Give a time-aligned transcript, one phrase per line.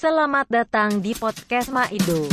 [0.00, 2.24] Selamat datang di podcast Maido.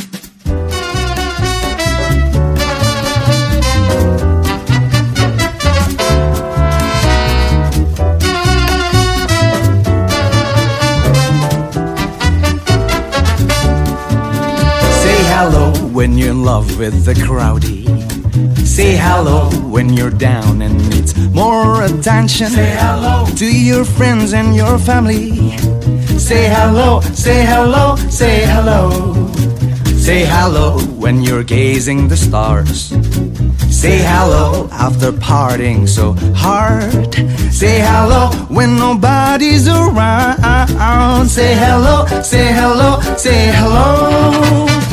[15.03, 17.83] Say hello when you're in love with the crowdy.
[18.63, 22.47] Say hello when you're down and needs more attention.
[22.47, 25.59] Say hello to your friends and your family.
[26.17, 28.91] Say hello, say hello, say hello.
[29.97, 32.93] Say hello when you're gazing the stars.
[33.69, 37.13] Say hello after parting so hard.
[37.51, 41.27] Say hello when nobody's around.
[41.29, 44.86] Say hello, say hello, say hello.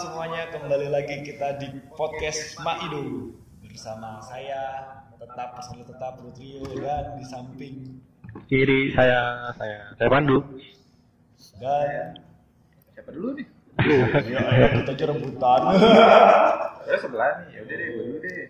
[0.00, 0.48] Semuanya.
[0.48, 4.80] Kembali lagi kita di podcast Maido bersama saya
[5.20, 8.00] tetap personil tetap Rutrio dan di samping
[8.48, 10.40] kiri saya saya saya Pandu
[11.60, 12.16] dan
[12.96, 13.46] siapa dulu nih?
[14.32, 15.60] ya, ayo kita aja rebutan.
[16.88, 18.44] Ya sebelah nih, ya udah deh, gue dulu deh.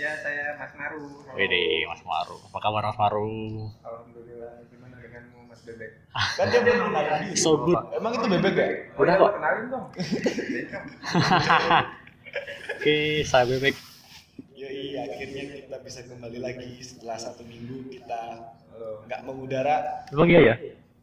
[0.00, 1.04] Ya saya Mas Maru.
[1.36, 4.52] Wede Mas Maru apa kabar Mas Maru Alhamdulillah,
[5.64, 5.90] Bebek?
[6.38, 7.36] kan dia belum kenalin diri.
[7.40, 7.80] So good.
[7.96, 8.68] Emang itu bebek ya?
[9.00, 9.30] Udah kok.
[9.40, 9.86] Kenalin dong.
[12.74, 13.74] Oke saya bebek
[14.54, 18.48] Ya iya, akhirnya kita bisa kembali lagi setelah satu minggu kita
[19.06, 20.06] nggak mengudara.
[20.08, 20.54] emang iya ya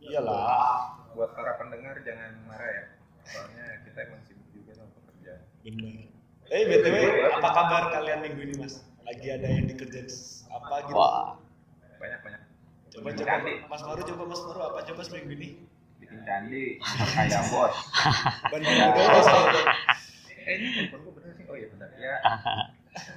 [0.01, 2.83] Iyalah, Buat para pendengar jangan marah ya.
[3.21, 5.41] Soalnya kita emang sibuk juga sama pekerjaan.
[5.61, 6.09] benar.
[6.51, 6.95] Eh btw,
[7.37, 8.81] apa kabar kalian minggu ini mas?
[9.05, 10.09] Lagi ada yang dikerjain
[10.49, 10.95] apa gitu?
[10.97, 11.37] wah
[12.01, 12.40] Banyak banyak.
[12.91, 15.49] Coba Bikin coba candi, Mas Maru coba Mas Maru apa coba seminggu ini?
[16.01, 16.65] bikin candi,
[17.15, 17.71] kayak bos.
[18.51, 19.63] Bandung dulu saya.
[20.43, 21.47] Eh ini handphone gue bener sih.
[21.47, 21.87] Oh iya benar.
[21.95, 22.19] Ya.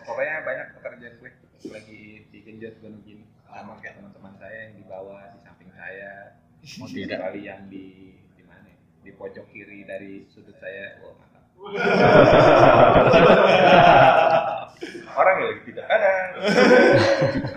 [0.07, 1.31] Pokoknya banyak pekerjaan gue
[1.75, 6.39] lagi digenjot gunung gini sama kayak teman-teman saya yang di bawah, di samping saya.
[6.81, 8.73] mau tidak kali yang di di mana
[9.05, 11.45] di pojok kiri dari sudut saya oh mantap
[15.21, 16.13] orang yang lagi tidak ada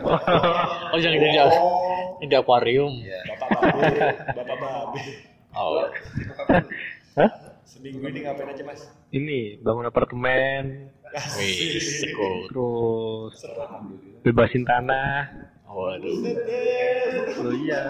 [0.91, 1.47] oh jangan jangan
[2.17, 2.93] ini di akuarium.
[3.01, 3.99] Ya Bapak babe,
[4.33, 5.01] bapak babe.
[5.53, 5.85] oh.
[7.17, 7.29] Hah?
[7.67, 8.81] Seminggu ini ngapain aja mas?
[9.09, 10.91] ini bangun apartemen.
[11.35, 11.79] Wih
[12.49, 13.35] terus?
[14.23, 15.29] Bebasin tanah.
[15.67, 16.15] Waduh.
[17.37, 17.81] Oh iya.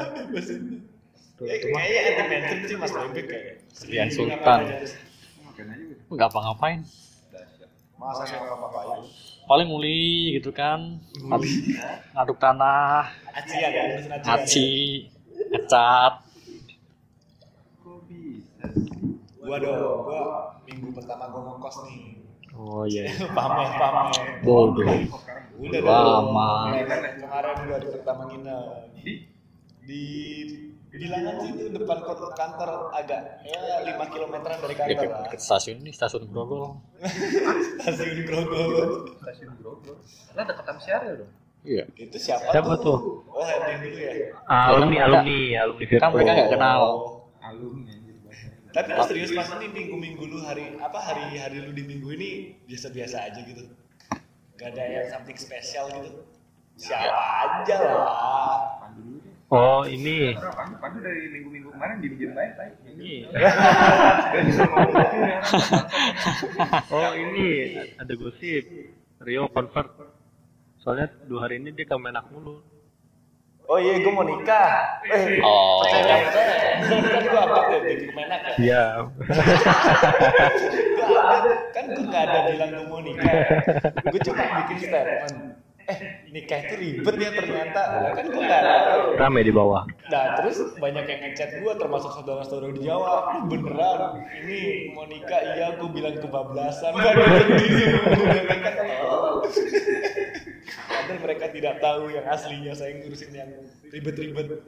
[1.38, 3.56] Eh, kayaknya anti mainstream sih mas Bebek kayak.
[3.70, 4.34] Seminggu Sultan.
[4.34, 4.88] ngapain aja?
[5.46, 6.80] makan aja gitu nggak apa ngapain
[7.30, 7.70] Dahsyat.
[7.98, 8.80] Masa nggak apa-apa
[9.47, 11.63] paling muli gitu kan Ngaduk-
[12.13, 13.85] ngaduk tanah Aci ya kan?
[13.90, 14.69] Ngurusin Aci.
[15.47, 16.13] ngecat
[19.40, 20.24] gua
[20.68, 22.19] minggu pertama gua ngekos nih.
[22.52, 24.44] oh iya pamer pamer.
[24.44, 24.84] bodoh
[25.58, 26.69] Udah Lama.
[26.69, 26.85] dong.
[27.18, 28.66] Kemarin gua di pertama nginep
[29.81, 30.03] di
[30.88, 31.98] di bilangan sih itu depan
[32.34, 35.20] kantor agak ya 5 kilometeran dari kantor lah.
[35.28, 36.80] deket stasiun ini stasiun Grogol
[37.84, 39.12] Stasiun Grogol.
[39.20, 39.96] stasiun Grogol
[40.31, 41.31] lah dekat sama Syaril dong
[41.62, 43.28] iya Itu siapa, Siapa tuh?
[43.28, 44.12] Oh, Herdin dulu ya.
[44.47, 46.00] alumni alumni alumni Oh.
[46.00, 46.81] kan mereka nggak kenal
[47.42, 48.72] alumni anjir bahasanya.
[48.72, 52.30] Tapi lu serius mas ini minggu-minggu lu hari apa hari-hari lu di minggu ini
[52.64, 53.64] biasa-biasa aja gitu.
[54.56, 56.24] Gak ada yang something spesial gitu.
[56.78, 57.12] Siapa
[57.44, 58.59] aja lah.
[58.80, 59.16] Pandu
[59.47, 60.35] oh ini
[60.78, 63.52] Pandu, dari minggu-minggu kemarin di minjem baik baik ini gitu ya.
[66.96, 67.47] oh ini
[67.96, 68.63] ada gosip
[69.19, 69.88] Rio convert
[70.78, 72.59] soalnya dua hari ini dia ke Menak mulu
[73.68, 75.03] Oh iya, gue mau nikah.
[75.12, 75.84] Eh, Oh.
[75.84, 76.56] percaya nggak percaya?
[76.88, 78.53] Kan gue update deh di Kemenak ya.
[78.64, 78.84] iya
[81.28, 83.28] update, kan gue nggak ada bilang gue mau nikah.
[84.08, 85.66] Gue cuma bikin statement.
[85.88, 86.00] Eh,
[86.36, 87.81] nikah itu ribet ya ternyata.
[88.12, 89.08] Kan gue nggak tahu.
[89.16, 94.20] rame di bawah Nah terus banyak yang ngechat gue termasuk saudara-saudara di Jawa "Lu beneran
[94.38, 97.23] ini mau nikah iya gue bilang kebablasan gak ada
[100.88, 103.47] Padahal mereka tidak tahu yang aslinya saya ngurusin yang
[103.88, 104.59] ribet-ribet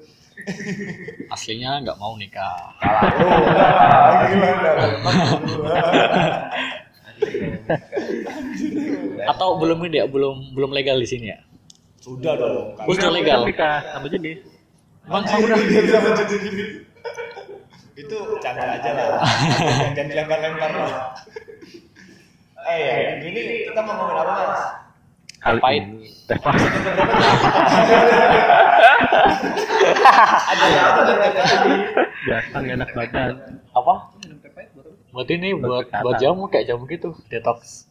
[1.28, 3.76] aslinya nggak mau nikah Loh, enggak,
[4.32, 4.72] gimana?
[9.30, 11.40] Atau belum ini ya belum belum legal di sini ya?
[12.02, 12.74] Sudah dong.
[12.82, 13.46] Oh, sudah legal.
[13.94, 14.42] sama jenis
[15.10, 15.58] bang udah
[16.30, 16.66] jenis ini.
[17.98, 19.26] Itu canda aja lah.
[19.98, 20.94] Jangan lempar-lempar lah.
[22.70, 24.64] Eh ya ini kita mau ngomongin apa mas?
[25.40, 25.84] Ngapain?
[30.30, 30.66] Ada
[32.20, 33.34] biasa nggak enak badan.
[33.74, 33.94] Apa?
[35.10, 37.89] Buat ini Buat buat jamu kayak jamu gitu detox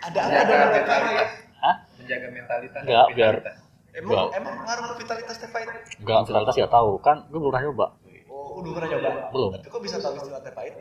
[0.00, 1.28] ada ada Menjaga ada mentalitas.
[1.58, 1.74] Hah?
[1.96, 2.80] Menjaga mentalitas.
[2.80, 3.42] Enggak, biar-
[3.90, 4.28] emang Enggak.
[4.36, 7.86] emang ngaruh ke vitalitas teh pahit enggak vitalitas ya tahu kan gue belum pernah nyoba
[8.28, 9.50] oh udah pernah nyoba Belum.
[9.50, 10.74] tapi kok bisa tahu istilah teh pahit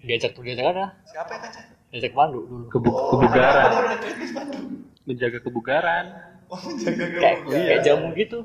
[0.00, 3.68] diajak diajak ada siapa yang ngajak diajak Pandu dulu Kebu- Oh, kebugaran
[5.04, 6.04] menjaga kebugaran
[6.46, 7.66] oh menjaga kayak kebugaran.
[7.66, 8.38] kayak jamu gitu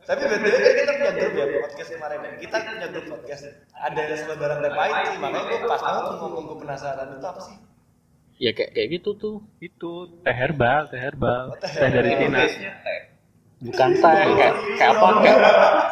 [0.00, 2.30] Tapi btw kan kita punya grup ya podcast kemarin ya.
[2.40, 3.42] Kita punya grup podcast.
[3.70, 5.18] Ada yang selebaran teh pahit sih.
[5.20, 7.56] Makanya gue pas banget tuh ngomong gue penasaran itu apa sih?
[8.40, 9.90] Ya kayak kayak gitu tuh itu
[10.24, 12.10] teh herbal teh herbal Oh, teh teh dari.
[12.16, 13.00] Cina teh.
[13.60, 15.38] bukan teh kayak kayak apa kayak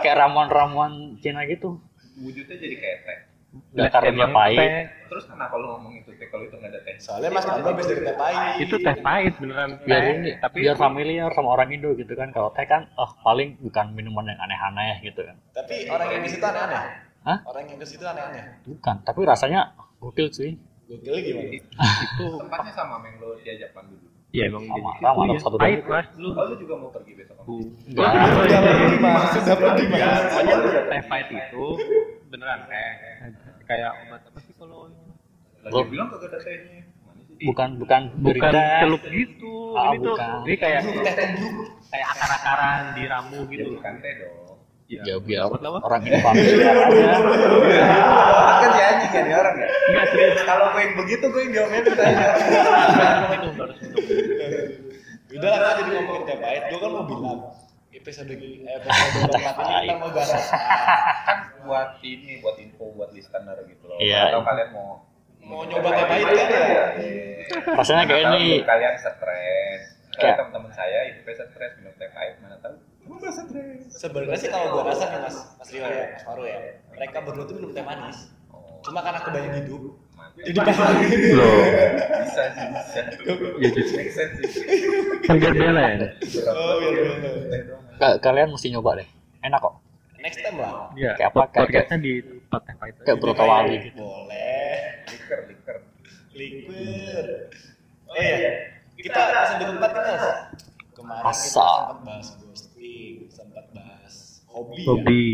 [0.00, 1.76] kayak ramuan-ramuan Cina gitu
[2.18, 3.18] Wujudnya jadi kayak teh.
[3.48, 6.68] nggak karena dia Emang pahit teh, Terus kenapa lu ngomong itu teh kalau itu nggak
[6.68, 6.96] ada teh?
[6.98, 8.56] Soalnya Mas Pando habis dari teh pahit.
[8.58, 12.28] itu teh pahit beneran biar teh, ini tapi biar familiar sama orang Indo gitu kan
[12.28, 16.30] kalau teh kan oh paling bukan minuman yang aneh-aneh gitu kan Tapi orang yang di
[16.30, 16.80] situ aneh-aneh.
[17.20, 17.38] Hah?
[17.44, 18.42] Orang yang di situ aneh-aneh.
[18.64, 19.60] bukan tapi rasanya
[19.96, 20.56] gokil cuy
[20.88, 21.50] Gokil gimana?
[21.52, 24.08] itu Tempatnya sama sama yang lu diajak pandu dulu.
[24.28, 24.76] ya emang Sama,
[25.24, 25.58] jadi sama, ya.
[25.58, 27.36] dari- mas lu Oh, lu juga mau pergi besok?
[27.86, 29.22] Enggak Sudah pergi mas.
[29.32, 30.20] Sudah pergi mas.
[30.26, 31.64] pokoknya teh pahit itu
[32.28, 32.90] beneran teh
[33.64, 34.80] kayak obat apa sih kalau
[35.58, 35.86] Lagi Belum.
[35.90, 36.80] bilang kagak ada tehnya.
[37.38, 40.80] Bukan bukan bukan celup gitu Ah, ini tuh ini kayak
[41.88, 44.47] kayak akar-akaran di ramu Ya, gitu bukan teh dong.
[44.88, 45.78] Ya biar Obat apa?
[45.84, 47.20] orang ini familiar aja
[48.58, 49.68] kan si anjing kan dia orang ya?
[50.42, 52.26] Kalau gue yang begitu gue yang jawabnya ditanya.
[53.36, 54.08] itu harus minum
[55.28, 56.62] Udah lah kita jadi ngomongin teh pahit.
[56.66, 57.40] Gue kan mau bilang
[57.90, 60.56] episode eh, episode keempat ini kita mau bahas apa?
[61.20, 63.98] kan buat ini buat info buat listener gitu loh.
[64.00, 64.32] Iya.
[64.32, 65.04] Kalau kalian mau
[65.38, 66.84] Mau nyoba teh pahit kan ya?
[67.72, 69.82] rasanya kayak ini kalian stres.
[70.08, 72.76] Kayak Kayak- teman-teman saya hidupnya stres minum teh pahit mana tahu.
[73.90, 76.58] Sebenarnya sih kalau gue rasa nih Mas Mas Rio ya, Mas Faru ya,
[76.90, 78.30] mereka berdua tuh minum teh manis.
[78.48, 79.82] Oh, Cuma karena kebanyakan hidup,
[80.38, 81.18] jadi pahit.
[81.32, 81.58] loh
[82.20, 83.00] bisa sih bisa.
[83.58, 83.70] ya
[85.24, 86.08] kan biar bela ya
[86.48, 86.92] Oh, biar
[87.64, 87.82] doang.
[87.96, 89.08] Ka- kalian mesti nyoba deh
[89.40, 89.74] enak kok
[90.18, 90.90] Next time lah.
[90.92, 91.40] Iya, Kayak apa?
[91.44, 94.78] Kayak- podcastnya di tempat teh pahit kayak broto wali gitu Boleh.
[95.06, 95.76] Liker liker.
[96.32, 97.26] Liquid.
[98.04, 98.50] Oh iya,
[98.96, 100.26] kita episode keempat kita Mas.
[100.90, 102.28] Kemarin kita sempat bahas
[103.32, 104.88] sempat bahas hobi, ya.
[104.92, 105.26] hobi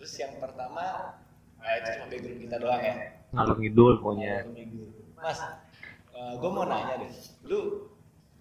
[0.00, 1.16] Terus yang pertama,
[1.60, 2.94] nah itu cuma background kita doang ya.
[3.36, 4.34] ngalor ngidul pokoknya
[5.20, 5.38] Mas,
[6.40, 7.12] gue mau nanya deh,
[7.44, 7.60] lu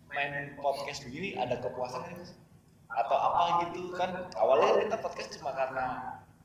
[0.09, 2.31] main podcast begini ada kepuasan nggak mas?
[2.89, 4.31] Atau apa gitu kan?
[4.33, 5.85] Awalnya kita podcast cuma karena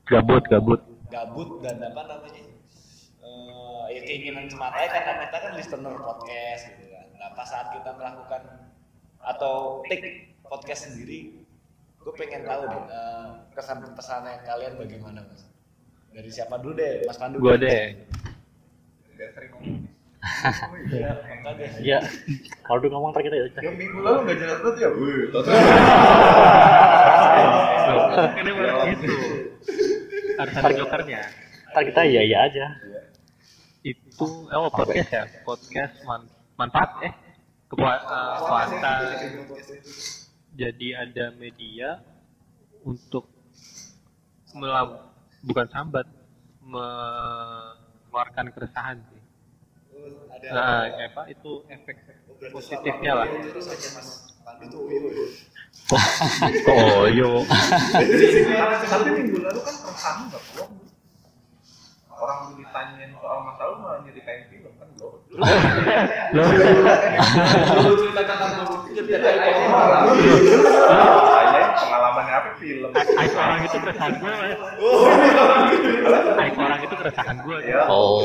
[0.05, 2.43] gabut gabut gabut dan apa namanya?
[3.25, 7.07] eh, ya keinginan semata ya karena kita kan listener podcast gitu kan.
[7.17, 8.41] Nah pas saat kita melakukan
[9.25, 11.41] atau take podcast sendiri,
[12.05, 15.41] gue pengen tahu deh eh, kesan pesannya kalian bagaimana mas?
[16.13, 17.41] Dari siapa dulu deh, Mas Pandu?
[17.41, 17.91] gua deh
[19.15, 19.83] Gak sering ngomong.
[21.43, 21.69] Maka deh.
[21.81, 21.99] ya
[22.61, 24.89] kalau udah ngomong kita ya Yang minggu lalu gak jelas banget ya.
[28.31, 29.15] Kan emang gitu
[30.35, 31.21] harus ada jokernya
[31.71, 32.65] ntar kita iya iya aja
[33.81, 37.13] itu oh podcast ya podcast man- manfaat eh
[37.65, 38.93] Kepua- eh, swasta
[40.55, 41.99] jadi ada media
[42.87, 43.27] untuk
[44.55, 45.11] melam
[45.43, 46.07] bukan sambat
[46.63, 49.21] mengeluarkan keresahan sih
[50.31, 51.97] Ada nah apa itu efek
[52.55, 53.27] positifnya lah
[54.75, 55.11] uyu.
[56.71, 60.41] oh yo Tapi minggu lalu kan perusahaan nggak.
[62.15, 65.19] Orang lu ditanyain soal masalah lu malah nyeritain film kan belum.
[66.31, 66.43] lo
[67.75, 68.51] Lu cerita tentang
[68.95, 69.55] kayak
[71.27, 72.49] Tanyain pengalaman apa?
[72.55, 72.89] Film.
[72.95, 74.55] aib orang itu keresahan gue mas.
[76.37, 77.83] Aib orang itu keresahan gue Ya.
[77.85, 78.23] oh.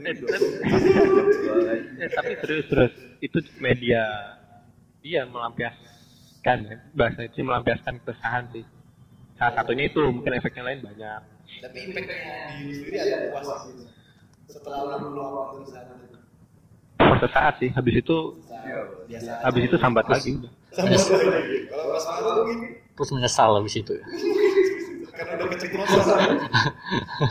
[0.00, 0.56] Eh, tapi-
[1.98, 2.92] Eh, tapi serius terus.
[3.18, 4.02] Itu media
[5.00, 6.76] dia melampiaskan ya.
[6.92, 8.62] bahasa itu melampiaskan keresahan sih.
[9.34, 11.20] Salah satunya itu mungkin efeknya lain banyak
[11.60, 12.16] Tapi impactnya
[12.48, 13.82] di lu sendiri agak puas gitu.
[14.48, 16.18] Setelah lu meluapkan keresahan itu.
[17.22, 18.18] sesaat sih habis itu
[19.06, 19.30] Biasa.
[19.46, 20.90] habis itu sambat lagi udah Sama
[21.30, 21.56] lagi.
[21.68, 22.58] Kalau Mas Pandu mungkin
[22.92, 23.94] terus menyesal habis itu
[25.12, 26.02] karena udah keceplosan.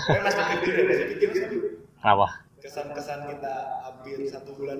[0.05, 0.35] Tapi Mas
[1.11, 1.57] pikir Mas Pandu.
[1.99, 2.27] kenapa
[2.61, 4.77] kesan-kesan kita hampir satu bulan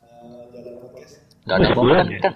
[0.00, 1.14] eh, jalan podcast.
[1.44, 2.20] nggak ada apa-apa sebulan kan, ya?
[2.22, 2.34] kan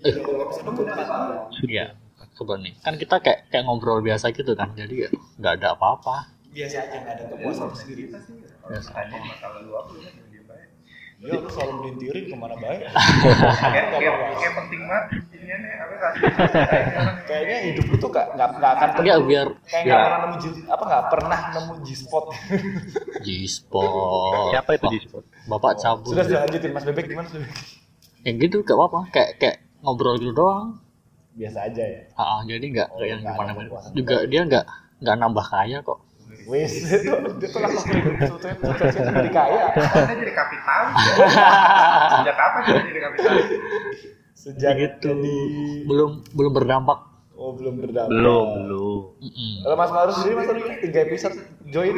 [0.00, 1.92] Iya, episode
[2.34, 6.82] nih kan kita kayak kayak ngobrol biasa gitu kan jadi ya nggak ada apa-apa Biasa
[6.82, 8.10] aja nggak ada kepuasan sendiri.
[8.10, 10.10] biasa Tanya masalah lu apa aja.
[11.20, 12.80] Iya, lu selalu melintirin ke mana baik.
[14.40, 15.04] kayak penting banget
[17.28, 20.64] Kayaknya hidup lu tuh gak, gak, gak akan Enggak biar kayak gak pernah nemu G-
[20.66, 22.24] apa gak pernah nemu G-spot.
[23.26, 24.48] G-spot.
[24.50, 25.24] Siapa itu G-spot?
[25.46, 26.10] Bapak cabut.
[26.10, 27.52] Sudah sudah lanjutin Mas Bebek gimana Mas Bebek?
[28.24, 29.00] Ya gitu gak apa-apa.
[29.12, 30.80] Kayak kayak ngobrol gitu doang.
[31.32, 32.02] Biasa aja ya.
[32.12, 33.50] Ah, ah, jadi nggak Oh, yang gimana.
[33.92, 34.64] Juga dia nggak
[34.98, 35.98] nggak nambah kaya kok.
[36.42, 39.62] Wes, itu dia tuh langsung jadi kaya.
[39.70, 41.14] Anda jadi kapitalis ya
[42.12, 43.46] sejak kapan dia jadi kapitalis
[44.32, 45.04] Sejak Gitu.
[45.04, 45.36] jadi
[45.84, 46.98] Belum belum berdampak.
[47.32, 48.10] oh belum berdampak.
[48.10, 49.00] Belum, belum.
[49.20, 49.52] Mm-mm.
[49.62, 51.94] Kalau Mas Marus sendiri Mas Marus tiga episode join.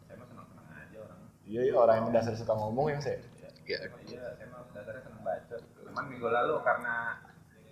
[0.00, 3.18] saya mah senang aja orang Iya, iya, orang yang dasar suka ngomong ya saya.
[3.64, 6.94] Ya, iya saya mah dasarnya senang baca cuman minggu lalu karena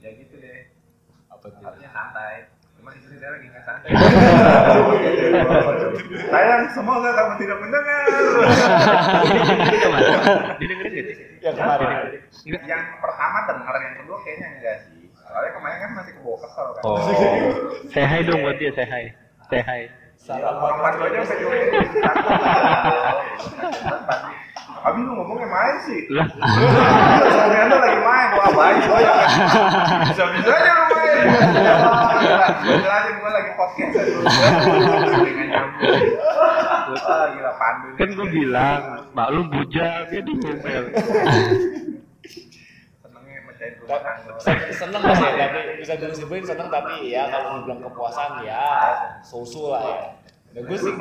[0.07, 0.71] ya gitu deh
[1.29, 1.59] Apa tuh?
[1.61, 2.47] harusnya santai
[2.77, 3.89] cuman istri saya lagi nggak santai
[6.29, 8.05] sayang semoga kamu tidak mendengar
[10.57, 11.27] Didengerin gak sih?
[11.41, 11.89] Yang kemarin.
[12.65, 16.83] yang pertama denger yang kedua kayaknya enggak sih soalnya kemarin kan masih kebawa kesel kan
[16.85, 16.99] Oh.
[17.91, 19.05] Say hi dong buat dia, say hi.
[19.49, 19.81] Say hi.
[20.27, 21.71] Salam orang Pandu aja sampai join
[24.87, 26.07] Abi lu ngomongnya main sih.
[26.15, 29.15] Lah, Suami anda lagi main, wah baik gue ya.
[30.11, 31.27] Bisa-bisa aja lu main.
[32.83, 33.95] Jelasin gue lagi podcast
[37.07, 38.83] gila pandu kan gue bilang,
[39.15, 40.85] Mbak lu bujang, dia di ngomel.
[43.03, 43.47] Senengnya mecahin rumah tangga
[44.73, 46.11] seneng mas ya tapi bisa gue
[46.43, 48.65] seneng tapi ya kalau dibilang kepuasan ya
[49.21, 49.99] susu lah ya.
[50.57, 50.93] Nah, gue sih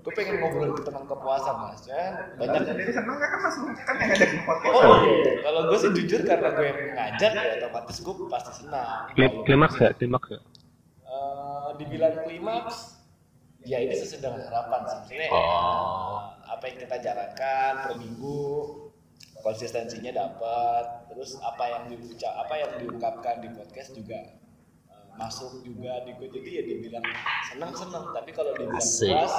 [0.00, 1.84] gue pengen ngobrol tentang kepuasan mas.
[1.84, 2.04] Ya
[2.40, 2.62] banyak.
[2.64, 3.56] Jadi seneng kan mas?
[3.84, 4.72] Kan yang ngajakin podcast.
[4.72, 9.12] Oh iya kalau gue sih jujur karena gue yang ngajak ya otomatis gue pasti senang.
[9.12, 9.92] Klim- Klimaks gak?
[10.00, 10.28] Klimaks?
[10.30, 12.78] Eh, dibilang klimaks
[13.60, 15.20] ya ini sesuai dengan harapan sih.
[15.28, 15.36] Oh.
[15.36, 16.16] eh,
[16.48, 18.40] apa yang kita jalankan per minggu
[19.40, 24.18] konsistensinya dapat terus apa yang diucap apa yang diungkapkan di podcast juga
[24.86, 27.04] eh, masuk juga di gue jadi ya dibilang
[27.48, 29.10] senang senang tapi kalau dibilang Asik.
[29.12, 29.34] puas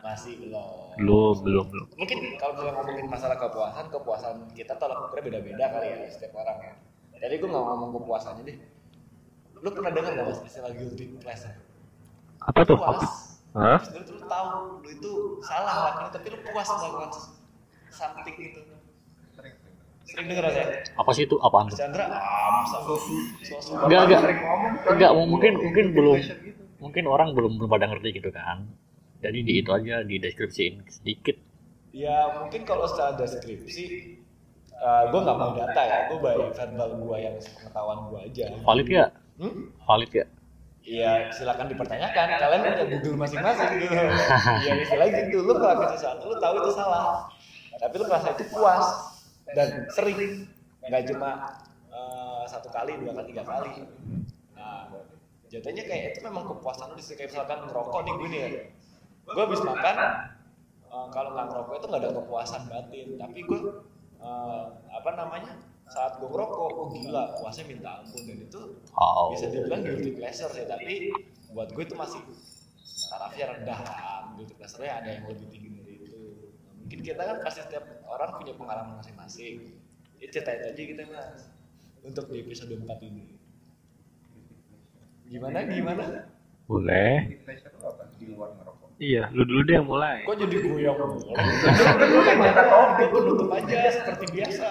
[0.00, 1.86] masih belum Belum, belum, belum.
[1.98, 6.58] mungkin kalau kita ngomongin masalah kepuasan kepuasan kita tolak ukurnya beda-beda kali ya setiap orang
[6.62, 6.72] ya
[7.18, 8.58] jadi gue nggak ngomong kepuasannya deh
[9.58, 11.56] lu pernah dengar nggak mas istilah guilty pleasure
[12.44, 12.76] Apa tuh?
[12.76, 13.08] puas Apa?
[13.54, 13.78] Hah?
[13.80, 14.46] terus lu tahu
[14.84, 15.10] lu itu
[15.40, 17.10] salah lakukan tapi lu puas melakukan
[17.88, 18.60] something itu
[20.14, 21.76] sering denger ya apa sih itu apaan tuh?
[21.76, 22.06] Chandra
[23.84, 24.20] Enggak enggak
[24.88, 26.18] enggak mungkin mungkin belum
[26.78, 28.64] mungkin orang belum belum pada ngerti gitu kan.
[29.18, 31.36] Jadi di itu aja di deskripsiin sedikit.
[31.94, 34.18] ya mungkin kalau secara deskripsi
[34.82, 38.88] uh, gue nggak mau data ya gue by verbal gue yang pengetahuan gue aja Valid
[38.90, 39.06] ya?
[39.38, 39.70] hmm?
[39.86, 40.26] Valid ya?
[40.84, 42.36] Iya, silakan dipertanyakan.
[42.36, 43.96] Kalian punya Google masing-masing gitu.
[44.68, 45.40] Iya, istilah gitu.
[45.40, 47.24] Lu ngelakuin sesuatu, lu tahu itu salah.
[47.80, 49.13] Tapi lu merasa itu puas
[49.52, 50.48] dan sering.
[50.84, 51.30] Nggak cuma
[51.88, 53.84] eh, satu kali, dua kali, tiga kali.
[54.56, 54.88] Nah,
[55.48, 57.00] jatuhnya kayak itu memang kepuasan lu.
[57.00, 58.48] Kayak misalkan ngerokok nih gue nih ya.
[59.24, 59.96] Gue habis makan,
[60.88, 63.08] eh, kalau nggak ngerokok itu nggak ada kepuasan batin.
[63.16, 63.60] Tapi gue,
[64.20, 65.52] eh, apa namanya,
[65.88, 68.22] saat gue ngerokok, oh gila, puasnya minta ampun.
[68.24, 68.60] Dan itu
[68.96, 69.32] Oh.
[69.34, 71.10] bisa dibilang guilty pleasure sih tapi
[71.50, 72.22] buat gue itu masih
[73.10, 73.78] tarafnya rendah
[74.34, 75.70] guilty pleasure ada yang lebih tinggi
[76.84, 79.72] mungkin kita kan pasti setiap orang punya pengalaman masing-masing
[80.16, 81.48] ya ceritain aja kita mas
[82.00, 83.24] untuk di episode 4 ini
[85.26, 86.04] gimana gimana
[86.64, 87.40] Boleh.
[88.14, 90.22] di luar ngerokok Iya, lu dulu deh yang mulai.
[90.22, 91.44] kok jadi gue yang mulai
[91.98, 94.68] lu kan topik lu tutup aja seperti biasa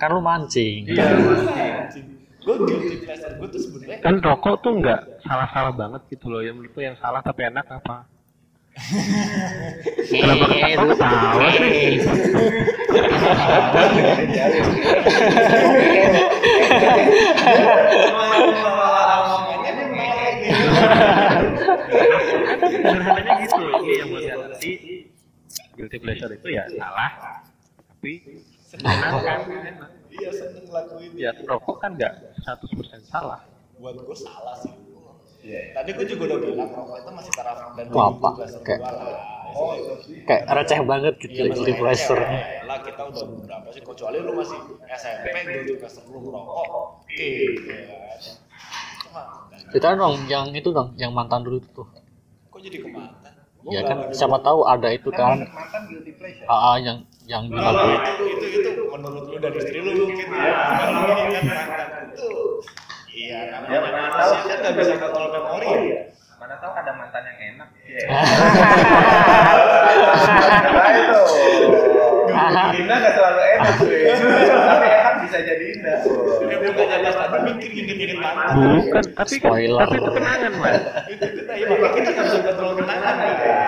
[0.00, 0.88] Kan lu mancing.
[0.88, 1.06] Iya.
[2.40, 6.40] gue guilty pleasure gue tuh sebenarnya Kan rokok tuh nggak salah-salah banget gitu loh.
[6.40, 8.08] Yang menurut yang salah tapi enak apa?
[10.10, 10.44] Kenapa
[10.88, 12.00] ketawa sih?
[22.70, 23.80] Sederhananya gitu loh.
[23.84, 24.72] Ini yang buat yang ngerti.
[25.76, 27.10] Guilty pleasure itu ya salah.
[27.88, 28.12] Tapi
[28.70, 29.38] enak kan?
[30.10, 33.40] Iya seneng ngelakuin Ya rokok kan nggak 100% salah.
[33.80, 34.76] buat gue salah sih
[35.42, 38.82] tadi gue juga udah bilang rokok itu masih taraf dan pleasure Kayak-
[39.50, 39.92] oh itu
[40.22, 42.20] Kayak receh banget gitu Iya, guilty masih pleasure.
[42.20, 43.82] receh, ya lah kita udah beberapa sih?
[43.82, 44.58] Kecuali lu masih
[44.90, 48.20] SMP guilty pleasure lu ngerokok oke gitu kan
[49.00, 51.86] cuma dan- Kita dong yang itu dong yang mantan dulu tuh.
[52.46, 53.16] kok jadi ke mana
[53.60, 55.36] Gua Ya kan lagi- siapa tahu ada itu kan.
[55.36, 55.44] Kan.
[55.46, 56.46] mantan guilty pleasure?
[56.46, 57.98] AA yang yang Nah, dilakuin.
[58.00, 58.24] itu.
[58.40, 61.42] itu itu menurut lu dan istri lu mungkin ya Kalau ini kan?
[61.44, 62.04] Mantan.
[62.10, 62.28] Itu
[63.10, 65.74] Iya, namanya ya, tahu kan nggak bisa ke kolom memori iya.
[65.74, 65.82] ya.
[65.82, 66.00] Iya.
[66.38, 67.68] Mana tahu ada mantan yang enak.
[67.84, 68.06] Iya.
[72.30, 74.00] Nah, indah nggak selalu enak sih.
[74.80, 75.98] Ya kan bisa jadi indah.
[76.40, 77.10] Iya, bukan jadi
[79.14, 79.54] tapi kan
[79.86, 80.82] tapi itu kenangan mas.
[81.10, 83.58] Itu kita ya kita kan bisa kontrol kenangan gitu ya.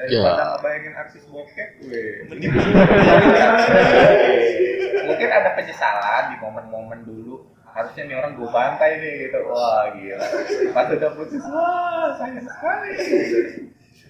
[0.00, 2.24] Daripada ngebayangin artis bokek, weh.
[5.10, 9.38] Mungkin ada penyesalan di momen-momen dulu Harusnya nih orang gue bantai nih gitu.
[9.46, 10.26] Wah gila.
[10.74, 12.90] Pas udah putus, wah sayang sekali.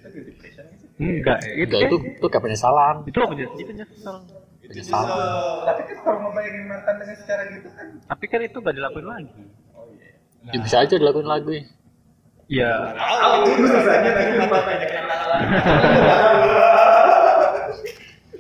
[0.01, 0.89] Itu guilty pleasure nggak sih?
[1.01, 2.97] Enggak, itu Enggak, itu itu kayak penyesalan.
[3.05, 4.17] itu apa itu itu nyesel.
[4.65, 5.19] Penyesalan.
[5.69, 7.87] Tapi kan kalau ngebayangin mantan dengan secara gitu kan.
[8.01, 9.33] Tapi kan itu gak dilakuin lagi.
[9.77, 10.09] Oh iya.
[10.57, 11.59] Ya, bisa aja dilakuin lagi.
[12.51, 12.73] Ya,
[13.47, 13.63] itu
[14.51, 15.41] banyak kenangan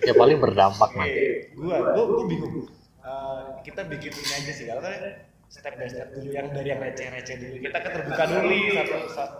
[0.00, 1.54] Ya paling berdampak nanti.
[1.54, 2.66] gua gua gua bingung
[3.00, 6.28] Eh, kita bikin ini aja sih kalau kan step by step dulu.
[6.28, 7.54] Yang dari yang receh-receh dulu.
[7.64, 8.44] Kita kan terbuka dulu.
[8.52, 9.36] nih satu, satu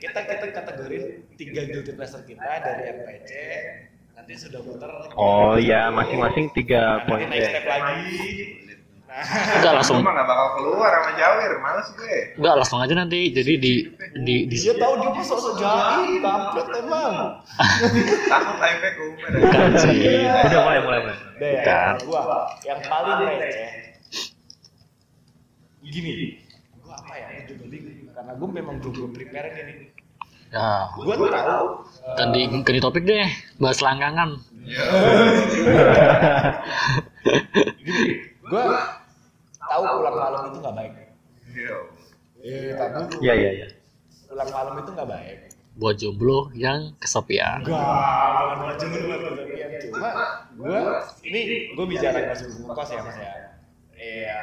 [0.00, 1.04] kita kita kategorin
[1.36, 3.56] tiga guilty pleasure kita dari yang receh
[4.16, 4.88] nanti sudah muter.
[5.12, 7.48] Oh iya masing-masing tiga poin naik ya.
[7.52, 8.16] step lagi
[9.16, 12.36] Enggak langsung Gue mah gak bakal keluar sama Jawir, males gue.
[12.36, 13.32] enggak langsung aja nanti.
[13.32, 13.72] Jadi di
[14.12, 17.40] di di dia tahu dia mah sok-sok jahil kampret emang
[18.28, 19.28] Takut live ke umur.
[19.40, 20.28] Bukan sih.
[20.28, 21.16] Udah mulai mulai mulai.
[21.40, 21.92] Bukan.
[22.04, 23.88] gua yang paling receh
[25.86, 26.42] gini
[26.82, 29.94] gua apa ya juga bingung karena gua memang belum belum prepare ini
[30.50, 31.66] ya gua tahu
[32.20, 33.32] ganti ganti topik deh.
[33.56, 34.36] Bahas langgangan.
[37.80, 38.04] gini
[38.50, 39.05] gua
[39.66, 40.92] tahu pulang malam itu nggak baik
[41.46, 41.76] Iya.
[42.38, 43.66] eh tapi Iya iya iya.
[44.26, 45.38] pulang malam itu nggak baik
[45.76, 47.60] Buat jomblo yang kesepian.
[47.60, 49.06] enggak jangan macam itu
[49.86, 50.10] cuma
[50.56, 50.80] gua
[51.20, 51.40] ini
[51.72, 53.32] gua bicara sebelum kos ya mas ya
[53.94, 54.40] iya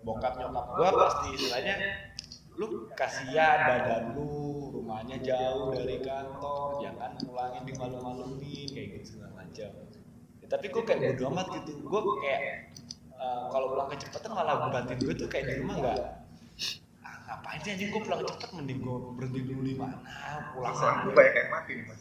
[0.00, 1.74] bokap nyokap gua pasti istilahnya
[2.56, 4.28] lu kasihan badan lu
[4.70, 8.36] rumahnya jauh dari kantor jangan pulangin di malam-malamin
[8.66, 9.70] kayak gitu segala macam
[10.40, 12.72] Ya, tapi gua kayak bodo amat gitu gua kayak
[13.20, 15.98] eh, kalau pulang kecepatan malah batin gue tuh kayak di rumah nggak?
[17.04, 20.00] Ah, ngapain sih anjing gue pulang cepet mending gue berhenti dulu di mana?
[20.56, 22.00] Pulang Perasaan gue yang mati nih mas.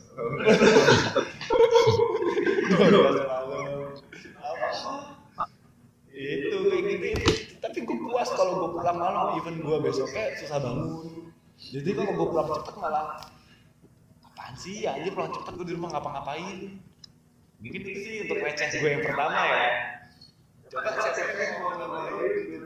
[6.20, 7.32] itu kayak gitu
[7.64, 11.32] tapi gue puas kalau gue pulang malam even gue besoknya susah bangun.
[11.60, 13.20] Jadi kalau gue pulang cepet malah
[14.24, 14.88] apaan sih?
[14.88, 16.80] Ya aja pulang cepet gue di rumah ngapa-ngapain?
[17.60, 19.99] Mungkin itu sih untuk receh gue yang pertama ya
[20.70, 22.62] coba siapa yang mau ngomongin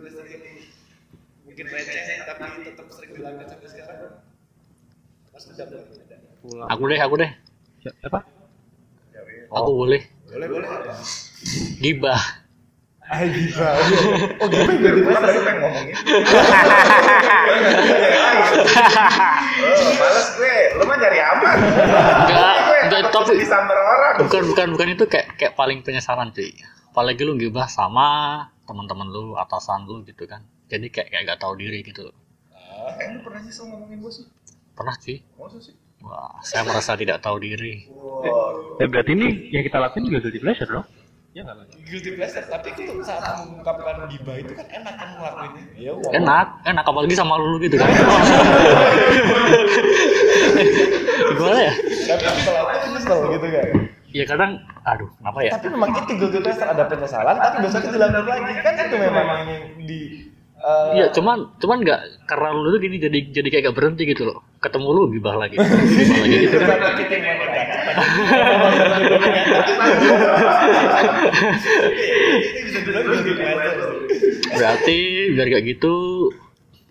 [1.47, 3.97] mungkin receh tapi tetap sering dilakukan sampai sekarang
[5.33, 5.45] mas
[6.43, 6.67] Pulang.
[6.67, 7.31] Aku deh, aku deh.
[7.79, 8.19] Siapa?
[9.47, 10.03] Aku boleh.
[10.27, 10.67] boleh boleh
[11.79, 12.19] Gibah.
[13.03, 13.71] ah gila
[14.39, 15.95] oh tadi pengen ngomongin.
[19.63, 20.57] Oh, males gue.
[20.79, 21.57] Lu mah nyari aman.
[22.27, 24.15] Enggak, Gue enggak takut tapi disambar orang.
[24.23, 26.51] bukan bukan bukan itu kayak kayak paling penyesalan cuy.
[26.93, 28.05] Apalagi lu gibah sama
[28.69, 30.45] teman-teman lu, atasan lu gitu kan.
[30.69, 32.13] Jadi kayak kayak gak tahu diri gitu.
[32.53, 34.21] Eh, lu pernah nyesel ngomongin bos?
[34.77, 35.25] Pernah cuy.
[35.41, 35.73] Masa sih?
[36.05, 37.89] Wah, saya merasa tidak tahu diri.
[37.89, 38.77] Wah.
[38.77, 40.85] Eh, berarti ini yang kita lakuin juga guilty pleasure dong?
[41.33, 41.65] Ya nggak lah.
[41.81, 46.13] guilty pleasure tapi itu saat mengungkapkan gibah itu kan enak kan ngelakuinnya ya ngomong.
[46.13, 47.89] Enak, enak apalagi sama lu gitu kan.
[51.33, 51.73] Gimana ya?
[52.05, 53.82] tapi setelah itu nyesel gitu kan
[54.13, 55.57] Ya kadang, aduh, kenapa ya?
[55.57, 59.65] tapi memang itu guilty pleasure ada penyesalan tapi besoknya dilakukan lagi kan itu memang yang
[59.89, 60.01] di
[60.61, 64.29] eh, Iya, cuman cuman nggak karena lu tuh gini jadi jadi kayak gak berhenti gitu
[64.29, 64.45] loh.
[64.61, 66.77] Ketemu lu gibah lagi, gibah lagi gitu kan.
[66.93, 67.09] Itu.
[74.53, 74.97] Berarti
[75.33, 75.93] biar gak gitu,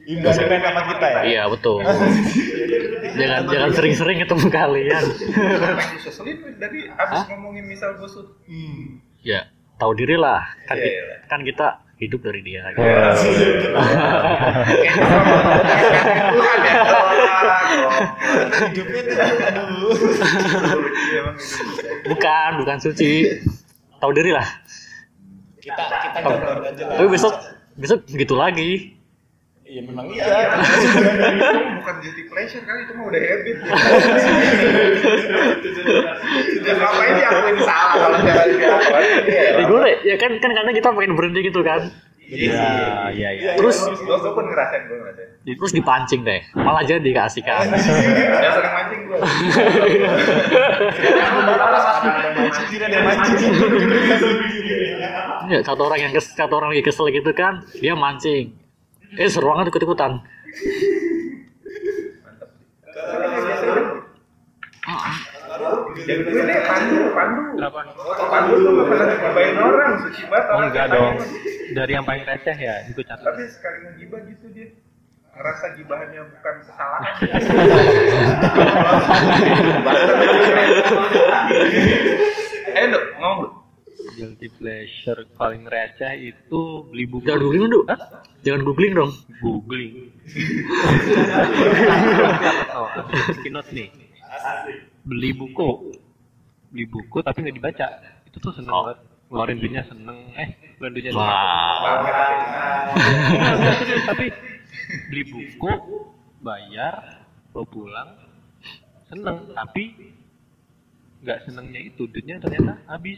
[0.03, 1.21] main sama kita ya.
[1.23, 1.87] iya betul.
[3.14, 5.05] jangan jangan sering-sering ketemu kalian.
[6.57, 8.27] Dari abis ngomongin misal bos tuh.
[8.44, 9.01] Hmm.
[9.20, 9.46] ya,
[9.77, 10.42] tahu diri lah.
[10.64, 11.16] Kan, Iya, ki- iya.
[11.27, 11.66] kan kita
[11.98, 12.62] hidup dari dia.
[12.68, 12.83] Gitu.
[18.72, 19.03] Hidupnya
[19.48, 19.92] aduh.
[19.92, 22.09] Iya, gitu.
[22.09, 23.12] Bukan, bukan suci.
[23.98, 24.46] Tahu diri lah.
[25.62, 26.96] Kita kita gambarin aja lah.
[26.98, 27.35] Tapi besok
[27.79, 28.70] besok begitu lagi.
[29.73, 30.29] Iya memang iya.
[31.33, 33.57] Itu bukan guilty pleasure kali itu mah udah habit.
[36.61, 39.09] Ya ngapain diakuin salah kalau jangan diakuin.
[39.33, 41.89] Ya gue ya kan kan karena kita pengen berhenti gitu kan.
[42.33, 43.51] Iya, iya, iya.
[43.61, 45.29] Terus Gue pun ngerasain gue ngerasain.
[45.57, 46.41] terus dipancing deh.
[46.57, 47.65] Malah jadi keasikan.
[47.73, 49.19] Ya sering mancing gue.
[52.73, 53.53] Tidak ada mancing.
[55.49, 58.62] Ya, satu orang yang kes, satu orang lagi kesel gitu kan, dia mancing.
[59.12, 59.68] Eh, seru banget.
[66.03, 67.42] Jadi gue deh pandu, pandu.
[68.16, 68.55] Pandu
[68.88, 71.14] pernah orang, suci banget Oh, enggak dong.
[71.77, 73.22] Dari yang paling receh ya, itu catat.
[73.22, 74.66] Tapi sekali ngegibah gitu dia
[75.33, 77.12] ngerasa gibahannya bukan kesalahan.
[82.92, 83.62] Dok, ngomong.
[84.12, 86.61] Guilty pleasure paling receh itu
[86.92, 87.25] beli buku.
[87.25, 87.85] Jangan googling.
[87.88, 87.98] Hah?
[88.44, 89.12] Jangan googling dong.
[89.40, 89.94] Googling.
[92.77, 92.88] oh,
[93.72, 93.88] nih.
[95.09, 95.70] Beli buku.
[96.72, 97.87] Beli buku tapi nggak dibaca.
[98.29, 98.85] Itu tuh seneng Oh.
[98.85, 98.98] banget.
[99.33, 100.18] Ngeluarin duitnya seneng.
[100.37, 101.33] Eh, ngeluarin duitnya serius,
[104.12, 104.27] tapi
[105.09, 105.72] beli buku,
[106.44, 107.25] bayar,
[107.57, 108.11] bawa pulang,
[109.09, 109.57] seneng.
[109.57, 109.85] Tapi
[111.25, 113.16] nggak senengnya itu, duitnya ternyata habis.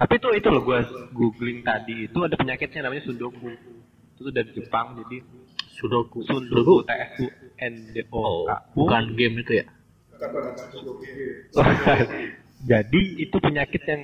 [0.00, 0.78] Tapi itu itu loh gue
[1.12, 3.52] googling tadi itu ada penyakitnya namanya sundoku.
[4.16, 5.20] Itu tuh dari Jepang jadi
[5.76, 6.24] Sudoku.
[6.24, 7.26] sundoku T S U
[7.60, 8.56] N D Oh, O K U.
[8.80, 9.66] bukan game itu ya?
[12.70, 14.02] jadi itu penyakit yang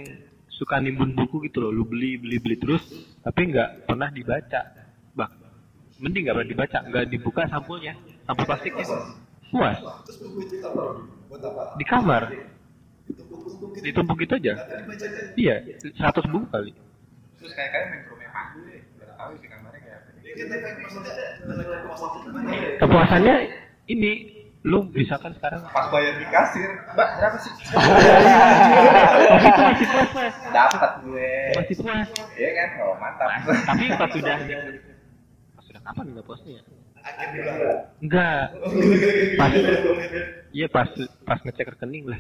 [0.48, 1.72] suka nimbun buku gitu loh.
[1.72, 2.84] Lu beli beli beli terus
[3.24, 4.60] tapi nggak pernah dibaca.
[5.16, 5.32] Bang,
[5.96, 8.84] mending nggak pernah dibaca, nggak dibuka sampulnya, sampul plastiknya.
[9.48, 9.80] Puas.
[11.76, 12.22] Di kamar.
[13.76, 14.52] Ditumpuk gitu aja.
[15.34, 15.56] Iya,
[15.94, 16.72] 100 buku kali.
[17.36, 18.82] Terus kayak kayak main rumah pandu deh.
[18.96, 21.16] Gak tahu sih kamarnya kayak apa.
[22.76, 23.34] Kepuasannya
[23.86, 24.12] ini
[24.66, 27.52] lu misalkan sekarang Pas bayar di kasir, mbak berapa sih?
[29.30, 31.30] oh gitu masih puas mas Dapat gue.
[31.54, 32.68] masih puas Iya kan?
[32.82, 33.28] Oh mantap.
[33.62, 34.36] tapi pas sudah
[35.54, 36.62] pas sudah kapan nggak puasnya ya?
[38.02, 38.42] enggak
[39.38, 39.50] pas
[40.50, 40.90] iya pas
[41.22, 42.18] pas ngecek rekening lah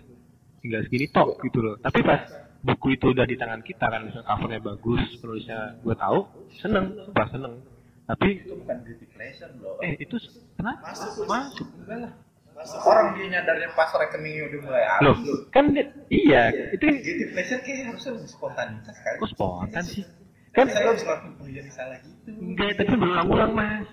[0.66, 2.26] tinggal segini tok gitu loh tapi pas
[2.58, 6.18] buku itu udah di tangan kita kan misalnya covernya bagus penulisnya gue tahu
[6.52, 7.62] seneng pas seneng
[8.04, 9.78] tapi Bukan guilty pleasure loh.
[9.80, 10.14] eh itu
[10.54, 12.12] kenapa masuk masuk Enggak lah.
[12.82, 15.04] Orang dia nyadarnya pas rekeningnya udah mulai habis.
[15.04, 15.16] loh
[15.48, 19.14] kan dia- iya itu Guilty pleasure kayak harusnya lebih spontanitas kan?
[19.16, 20.04] kok spontan sih
[20.50, 22.30] kan saya harus ngelakuin pekerjaan salah gitu.
[22.32, 23.86] Enggak, tapi berulang-ulang mas.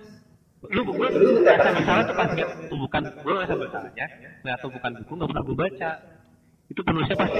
[0.64, 4.06] Lu gue ngerasa bersalah tuh pas nggak bukan gue ngerasa bersalahnya
[4.40, 5.90] nggak tahu bukan buku nggak pernah gue baca.
[6.70, 7.38] Itu penulisnya pasti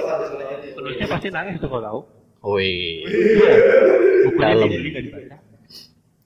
[0.75, 1.99] penulisnya pasti nangis tuh kalau tahu.
[2.55, 3.01] Wih.
[4.29, 4.67] Bukunya Dalam.
[4.69, 5.35] dibeli nggak dibaca.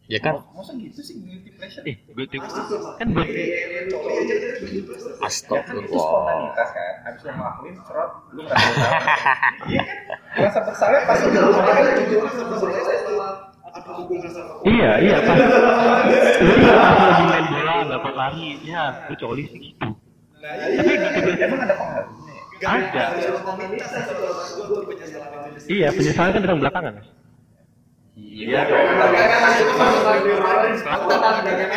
[0.10, 0.42] Ya kan?
[0.58, 1.86] Masa gitu sih guilty pleasure?
[1.86, 3.88] Eh, gue tuh kan gue Ya kan
[4.74, 6.02] itu Astagfirullah.
[6.02, 6.94] spontanitas kan.
[7.06, 8.90] Habis lo ngelakuin serot, lu ngerasa.
[9.70, 10.18] Iya kan?
[10.34, 11.42] Merasa bersalah pas udah
[14.66, 15.38] iya iya pas
[16.42, 19.88] lu iya lagi main bola nggak pernah lari ya gue coli sih gitu.
[20.42, 22.29] Tapi gitu Emang ada pengaruhnya?
[22.60, 22.70] Ya?
[22.70, 23.04] ada.
[25.66, 26.94] Iya penyesalan kan datang belakangan.
[27.00, 27.08] Mas.
[28.20, 28.62] Iya.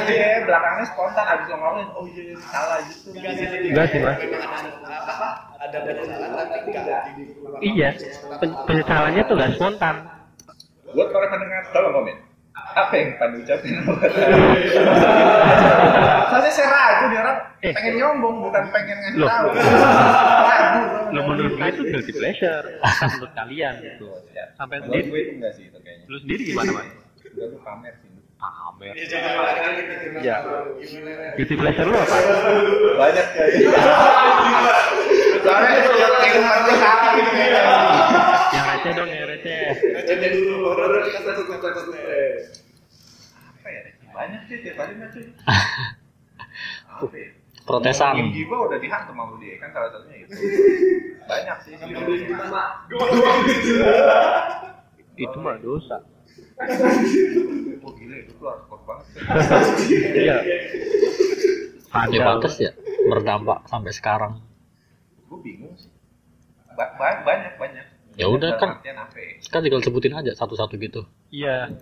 [0.02, 3.14] Iya, belakangnya spontan abis ngomongin, oh iya salah gitu.
[3.14, 4.18] Enggak sih mas.
[5.62, 7.02] ada penyesalan tapi enggak
[7.62, 7.88] Iya,
[8.42, 9.94] pen- penyesalannya tuh gak spontan.
[10.92, 12.16] Buat para pendengar, tolong komen.
[12.74, 13.74] Apa yang Pandu ucapin?
[16.24, 17.70] Soalnya saya ragu nih orang Eh.
[17.70, 19.28] pengen nyombong, bukan pengen ngasih Loh.
[19.28, 19.48] tahu.
[20.42, 20.80] Ragu.
[21.10, 24.06] Lo menurut gue itu guilty pleasure, menurut kalian gitu.
[24.52, 26.04] Sampai Buat sendiri, gue itu enggak sih itu kayaknya.
[26.06, 26.86] lu sendiri gimana mas?
[27.22, 28.10] Enggak gue pamer sih.
[28.34, 28.92] Pamer.
[30.18, 30.36] Ya.
[31.36, 32.16] Guilty pleasure lu apa?
[32.96, 33.70] Banyak kayaknya.
[35.38, 36.12] Soalnya itu yang
[36.58, 37.30] gue salah gitu.
[38.52, 39.60] Yang receh dong, yang receh.
[41.92, 42.61] Apa ya?
[44.12, 44.92] Banyak sih tiap hari.
[46.92, 47.28] Apa ya?
[47.62, 48.12] Protesan.
[48.18, 50.34] Ngomongin giba udah dihantam sama dia kan salah satunya itu.
[51.30, 51.72] Banyak sih.
[55.16, 55.96] Itu mah dosa.
[57.82, 58.46] Oh gila itu tuh
[58.86, 59.06] banget.
[60.22, 60.36] Iya.
[62.08, 62.72] Ya pantas ya
[63.08, 64.40] berdampak sampai sekarang.
[65.28, 65.92] Gue bingung sih.
[66.72, 67.86] Ba- ba- banyak banyak.
[68.20, 68.76] Ya udah, kan.
[68.84, 69.40] apa ya?
[69.48, 71.08] Kan tinggal sebutin aja satu-satu gitu.
[71.32, 71.72] Iya.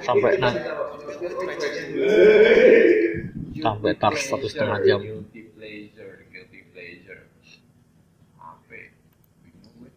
[0.00, 0.64] Sampai nanti
[3.58, 5.00] sampai tar satu setengah jam.
[8.40, 8.72] Apa?
[8.72, 8.88] ya?
[9.76, 9.90] Gue.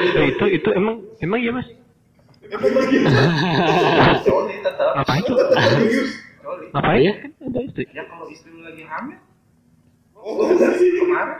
[0.00, 1.68] Itu, itu, itu emang, emang iya mas?
[4.26, 4.56] Coli.
[6.74, 7.00] Ngapain?
[7.00, 7.12] Iya.
[7.20, 7.84] Kan ada istri.
[7.94, 9.29] Ya kalau istri lagi hamil.
[10.20, 11.38] Kemarin.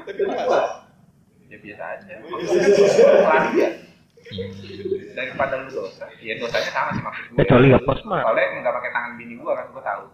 [1.50, 2.14] Ya biasa aja.
[3.26, 3.70] Lari ya.
[5.18, 6.06] Daripada lu dosa.
[6.22, 7.38] Ya dosanya sama sih maksud gue.
[7.42, 8.22] Kecuali nggak pos mah.
[8.22, 10.06] Soalnya nggak pakai tangan bini gua kan gua tahu.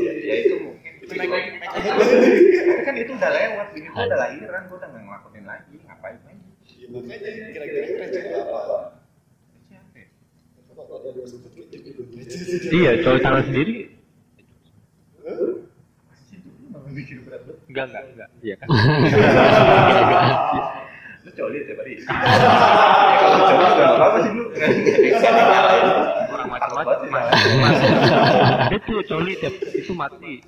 [0.00, 0.92] ya itu mungkin.
[1.04, 1.26] Tapi
[2.86, 6.48] kan itu udah lewat, bini gua udah lahiran, gua udah nggak ngelakuin lagi, ngapain lagi?
[6.80, 6.88] Ya?
[12.70, 13.74] Iya cowok tangan sendiri
[17.70, 18.66] enggak enggak enggak iya kan
[21.20, 21.92] Lu colit ya tadi.
[22.00, 24.44] Kalau colit juga nggak apa sih lu.
[26.30, 26.96] orang macam-macam
[28.72, 30.40] itu coli tiap itu mati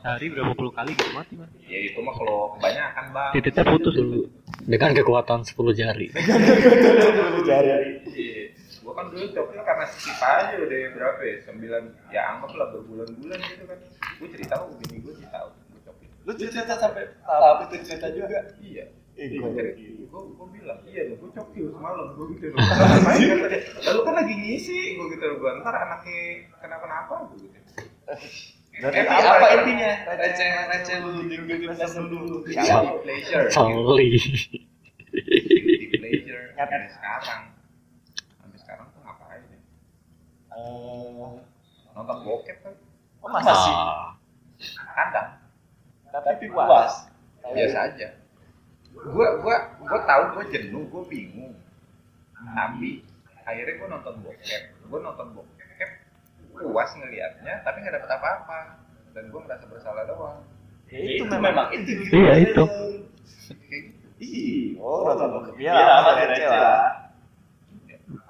[0.00, 3.30] sehari berapa puluh kali gitu mati mas Ya itu mah kalau kebanyakan bang.
[3.36, 4.20] titiknya putus dulu
[4.64, 6.16] dengan kekuatan 10 jari Iya.
[7.44, 8.33] Gua
[8.94, 11.36] kan dulu coknya karena skip aja udah berapa ya?
[11.44, 11.82] Sembilan,
[12.14, 13.78] ya anggaplah berbulan-bulan gitu kan.
[14.22, 15.48] Gua cerita kok begini gua sih tahu.
[15.84, 16.08] Cokin.
[16.24, 18.38] Lu cerita sampai tahap itu cerita juga.
[18.62, 18.86] Iya.
[19.14, 19.38] Eh,
[20.10, 22.46] gua bilang, iya lu gua cokin semalam gua gitu.
[22.54, 23.34] Dia,
[23.90, 27.46] Lalu kan lagi ngisi gua gitu gua ntar anaknya kenapa-napa gitu.
[28.74, 30.18] Eh, apa, apa intinya?
[30.18, 32.42] Receh receh lu di kelas dulu.
[32.42, 32.98] Pleasure.
[33.06, 33.48] Pleasure.
[36.58, 37.42] Sampai sekarang.
[38.34, 39.58] Sampai sekarang tuh ngapain ya?
[40.54, 41.30] Eh,
[41.94, 42.74] Nonton bokep kan?
[43.18, 43.74] Oh masa sih?
[43.74, 44.14] ah,
[44.94, 45.28] Kadang.
[46.10, 47.10] Tapi puas.
[47.44, 48.08] biasa aja
[48.94, 51.52] gua gua gua tahu gua jenuh gua bingung
[52.56, 53.04] tapi
[53.42, 55.90] akhirnya gua nonton bokep gua nonton bokep
[56.54, 58.58] puas ngelihatnya tapi nggak dapet apa-apa
[59.12, 60.40] dan gua merasa bersalah doang
[60.88, 61.90] Ya, itu memang itu.
[62.12, 62.64] Iya, itu.
[64.20, 65.54] Ih, oh nonton bokep.
[65.58, 65.84] Iya, Ya,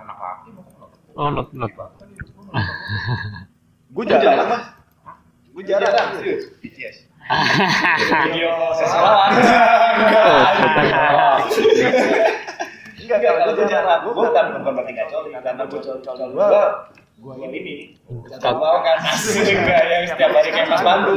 [0.00, 1.76] anak laki mau nonton bokep oh itu nonton bokep.
[3.90, 4.62] Gue jarang mas.
[5.50, 6.08] Gue jarang.
[6.62, 7.10] BTS
[8.30, 8.50] Video.
[13.04, 14.00] Enggak, kalau gue jarang.
[14.06, 16.46] Gue bukan bukan berarti nggak coli, karena gue coli coli gue.
[17.14, 17.74] Gue ini.
[18.38, 21.14] Gak mau kan asli enggak yang setiap hari kayak Mas Pandu.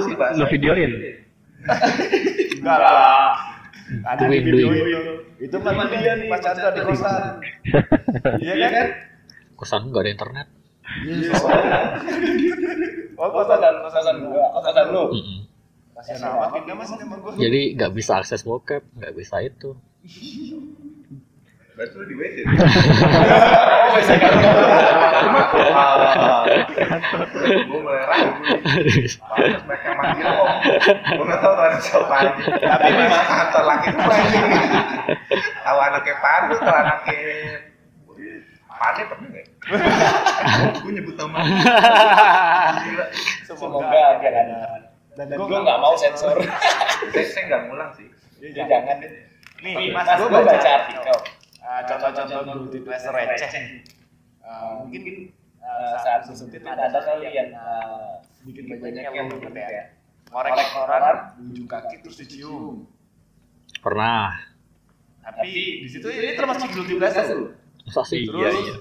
[0.50, 0.92] videoin
[2.58, 3.34] Enggak lah.
[4.04, 5.14] Ada di video itu.
[5.38, 7.42] Itu Mas dia nih, Mas Chandra di kosan.
[8.42, 8.88] Iya kan?
[9.58, 10.48] kosan gak ada internet
[13.18, 15.10] Oh, kosan kosan gua, kosan lu.
[15.10, 15.42] Mm-mm.
[15.98, 17.34] Kasihan amat pindah Mas sama gua.
[17.34, 19.74] jadi nggak bisa akses bokep nggak bisa itu.
[21.74, 24.34] Berarti lu di WC Oh, bisa kan?
[27.68, 28.00] gua
[29.98, 30.50] manggil om
[31.18, 32.16] gua tahu tuh anak siapa
[32.54, 34.46] tapi memang kantor laki itu banyak
[35.64, 37.14] tahu anaknya Pandu tahu anaknya
[38.78, 39.48] Pade pernah nggak?
[40.86, 41.42] Gue nyebut nama.
[43.48, 44.86] Semoga aja ada.
[45.18, 46.38] Dan gue nggak mau sensor.
[47.34, 48.06] Saya nggak ngulang sih.
[48.38, 49.10] Ya, jangan deh.
[49.66, 51.18] Nih, Mas, gue baca artikel.
[51.58, 53.82] Eh, Contoh-contoh guilty pleasure receh.
[54.46, 57.50] Eh, mungkin eh, saat sempit ada kali yang
[58.46, 59.90] bikin banyak yang gitu ya.
[60.30, 62.84] Ngorek orang di ujung kaki terus dicium.
[63.78, 64.34] pernah
[65.24, 67.52] Tapi di situ ini termasuk guilty pleasure.
[67.88, 68.76] Masa sih iya iya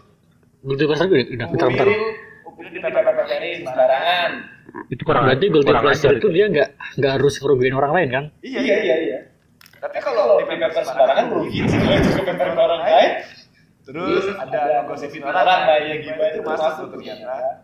[0.67, 1.87] Guilty pleasure udah udah bentar bentar
[3.63, 4.31] sembarangan.
[4.91, 8.61] itu kurang berarti pleasure ajar itu dia nggak nggak harus ngerugiin orang lain kan Iya,
[8.61, 9.19] iya, iya, iya.
[9.77, 13.11] Tapi kalau di pepet sembarangan rugi sih kalau itu pepet orang lain.
[13.87, 17.63] Terus ada gosipin orang, nah ya gimana itu masuk tuh ternyata.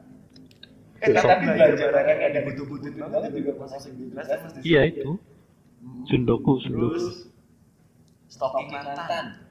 [1.03, 4.59] Eh tapi belajar yang ada butuh-butuh banget juga masuk di kelas kan mesti.
[4.63, 5.19] iya itu
[6.07, 7.07] sundoku sundoku Terus
[8.31, 9.43] stalking mantan.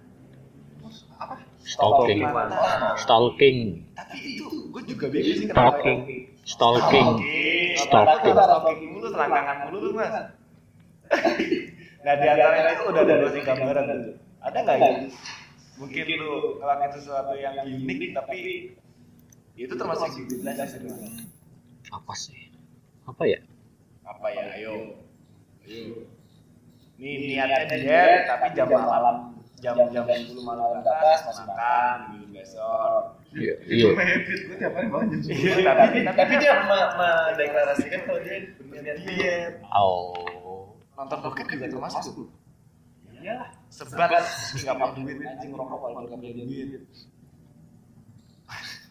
[0.87, 1.50] stalking mantan.
[1.71, 5.79] Stalking Tapi itu gue juga bingung sih kenapa.
[5.79, 5.99] Stalking.
[6.43, 7.77] stalking Stalking.
[7.79, 8.35] Stalking.
[8.35, 10.15] Stalking mulu, selangkangan mulu mas.
[12.01, 14.13] Nah di antara itu udah ada dua gambaran tuh.
[14.41, 14.91] Ada nggak ya?
[15.77, 18.37] Mungkin lu ngelakuin sesuatu yang unik tapi
[19.61, 20.81] itu termasuk guilty pleasure
[21.91, 22.49] apa sih
[23.03, 23.39] apa ya
[24.07, 24.73] apa ya ayo
[25.67, 26.01] ayo
[26.95, 29.30] nih niatnya diet tapi jam malam
[29.61, 33.03] jam jam sepuluh malam ke atas masih makan minum besok.
[33.31, 33.87] Iya iya.
[33.93, 38.35] Gue tiap hari bangun jam Iya, tapi tapi dia me- mendeklarasikan kalau dia
[38.67, 39.53] benar diet.
[39.69, 40.73] Oh.
[40.97, 42.27] Nonton bokep juga termasuk
[43.21, 44.09] iyalah sebat.
[44.57, 46.69] Nggak mau duit anjing rokok walaupun nggak punya duit.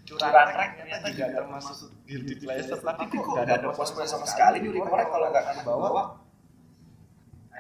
[0.07, 0.33] Curang
[0.79, 2.79] ternyata juga termasuk guilty pleasure.
[2.79, 6.03] tapi kok nggak ada pos-pos sama sekali nyuri korek kalau nggak akan bawa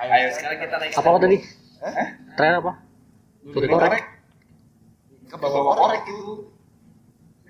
[0.00, 1.38] ayo sekarang kita naik apa tadi?
[2.38, 2.72] Tren apa
[3.48, 4.04] korek.
[5.30, 6.02] ke bawah korek.
[6.04, 6.50] itu.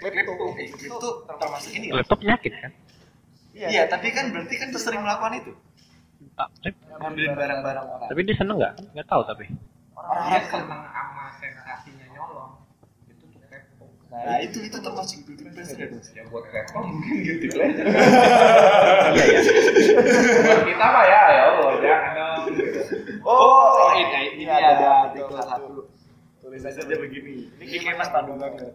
[0.00, 2.72] Klepto, itu termasuk ini laptop penyakit kan?
[3.53, 5.53] Iya, tapi kan berarti kan tuh sering melakukan itu.
[6.40, 6.48] Ah,
[7.00, 8.09] Ngambilin barang-barang orang.
[8.09, 8.74] tapi dia seneng nggak?
[8.96, 9.44] Nggak tahu tapi.
[10.00, 12.53] Dia seneng sama sensasinya nyolong.
[13.12, 13.85] Itu tuh kepo.
[14.09, 15.76] Nah, itu itu termasuk guilty pleasure.
[16.16, 17.85] Ya buat kepo mungkin guilty pleasure.
[19.20, 19.24] iya.
[19.37, 19.40] Ya
[20.48, 22.42] Buat kita mah ya, ya Allah jangan dong.
[23.20, 25.80] Oh, ini, ini ada artikel satu.
[26.51, 27.35] Tulisannya dia begini.
[27.63, 28.75] Ini kayak Mas Pandu banget.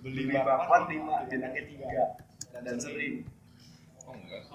[0.00, 1.28] beli bakwan lima.
[1.28, 2.04] Enaknya tiga.
[2.56, 3.20] dan sering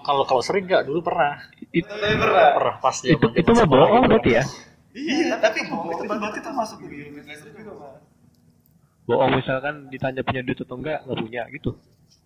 [0.02, 1.38] Kalau kalau sering nggak dulu pernah.
[1.70, 2.50] Itu tapi pernah.
[2.58, 4.44] Pernah pas itu, zaman itu mah bohong berarti ya.
[4.90, 5.94] iya tapi bohong.
[5.94, 7.94] itu berarti termasuk pleasure juga mas
[9.06, 11.70] Bohong misalkan ditanya punya duit atau enggak, nggak punya gitu.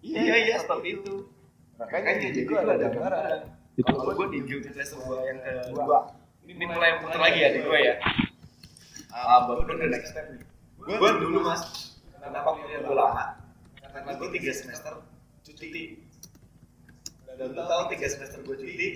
[0.01, 1.29] iya iya seperti itu.
[1.77, 3.41] Makanya jadi gue ada gambaran.
[3.77, 6.09] Itu kalau gue di pleasure gue yang kedua.
[6.49, 8.01] Ini mulai putar lagi ya di gue ya
[9.17, 10.45] ah baru udah next step nih.
[10.77, 11.97] Gue dulu mas.
[12.21, 13.47] Kenapa kuliah gue lama?
[13.97, 14.93] karena gue tiga semester
[15.41, 15.85] cuti.
[17.37, 18.89] Dan tau tiga semester gue cuti?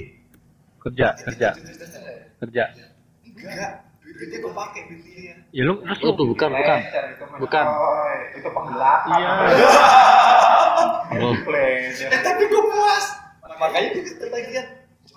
[0.81, 2.25] Kerja, kerja, ya?
[2.41, 2.65] kerja.
[3.25, 3.73] enggak.
[4.01, 5.35] Duitnya gue pakai duitnya.
[5.57, 6.79] Ya lu terus Itu bukan bukan.
[7.41, 7.65] Bukan.
[7.65, 9.09] Oh, itu penggelapan.
[9.17, 9.31] Iya.
[11.11, 11.91] Oh, eh
[12.23, 13.07] tapi gue puas.
[13.61, 14.67] Makanya gue ketagihan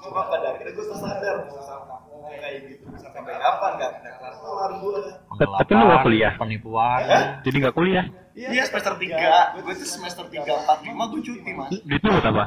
[0.04, 4.72] cuma pada akhirnya gue sadar mau sama mau kayak gitu sampai kapan nggak kelar kelar
[4.76, 5.00] gue
[5.34, 6.34] Tapi lu nggak kuliah?
[6.36, 7.00] Penipuan.
[7.42, 8.06] Jadi nggak kuliah.
[8.34, 12.28] iya semester tiga gue tuh semester tiga empat lima gue cuti mas Duit lu buat
[12.28, 12.46] apa?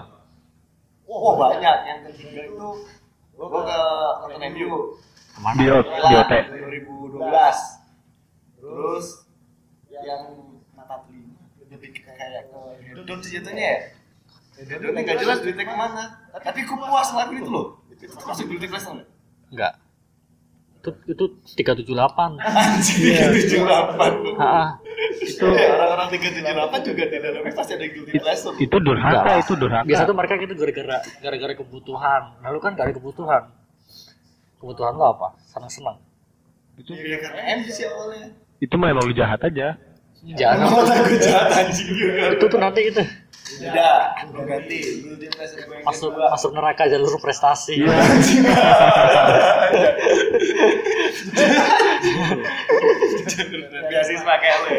[1.07, 2.69] wah banyak yang ketiga itu
[3.33, 3.79] gue ke
[4.21, 4.71] nonton MU
[5.31, 5.57] Ke mana?
[5.57, 5.87] Di OT.
[5.87, 6.33] Di OT.
[7.23, 7.23] 2012
[8.59, 9.07] terus
[9.88, 10.23] yang
[10.75, 11.38] mata telinga
[11.71, 13.95] lebih kayak ke don sih jatuhnya
[14.57, 16.05] ya don nggak jelas duitnya ke mana
[16.40, 19.09] tapi gue puas ngelakuin itu loh itu termasuk guilty pleasure nggak?
[19.53, 19.73] Enggak.
[20.87, 21.25] Itu itu
[21.59, 22.38] 378.
[22.38, 24.12] Anjir, tujuh delapan.
[24.23, 24.69] Heeh.
[25.27, 28.55] Itu orang-orang tiga tujuh delapan juga di dalamnya pasti ada guilty pleasure.
[28.61, 29.88] Itu durhaka, itu durhaka.
[29.88, 32.23] Biasa tuh mereka gitu gara-gara gara-gara kebutuhan.
[32.45, 33.42] Lalu kan gak ada kebutuhan.
[34.62, 35.29] Kebutuhan lo apa?
[35.49, 35.99] Senang-senang.
[36.79, 38.29] Itu ya karena MC awalnya.
[38.61, 39.81] Itu mah emang lu jahat aja.
[40.24, 40.66] Jangan.
[41.05, 42.35] gue jahat anjing juga.
[42.35, 43.02] itu tuh nanti itu
[43.46, 44.79] Udah, gue ganti.
[45.87, 47.79] Masuk masuk neraka jalur prestasi.
[47.79, 47.94] Iya.
[53.87, 54.79] Beasiswa kayak lo ya.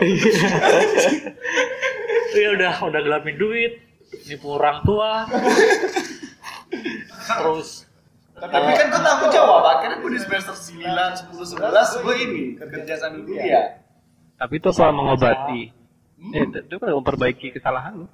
[2.38, 3.80] Iya udah udah gelapin duit,
[4.28, 5.26] nipu orang tua.
[7.24, 7.88] Terus
[8.38, 9.64] Tapi kan gue tanggung jawab.
[9.80, 13.82] Akhirnya gue di semester 9, 10, 11 gue ini kerja sambil kuliah.
[14.38, 15.62] Tapi itu apa mengobati?
[16.34, 18.08] Eh, itu kan memperbaiki kesalahan lu.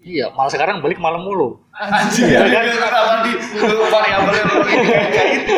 [0.00, 1.60] iya, malah sekarang balik malam mulu.
[1.76, 3.32] Anjing ya kan kenapa di
[3.92, 5.54] variabelnya lo ini kayak gitu.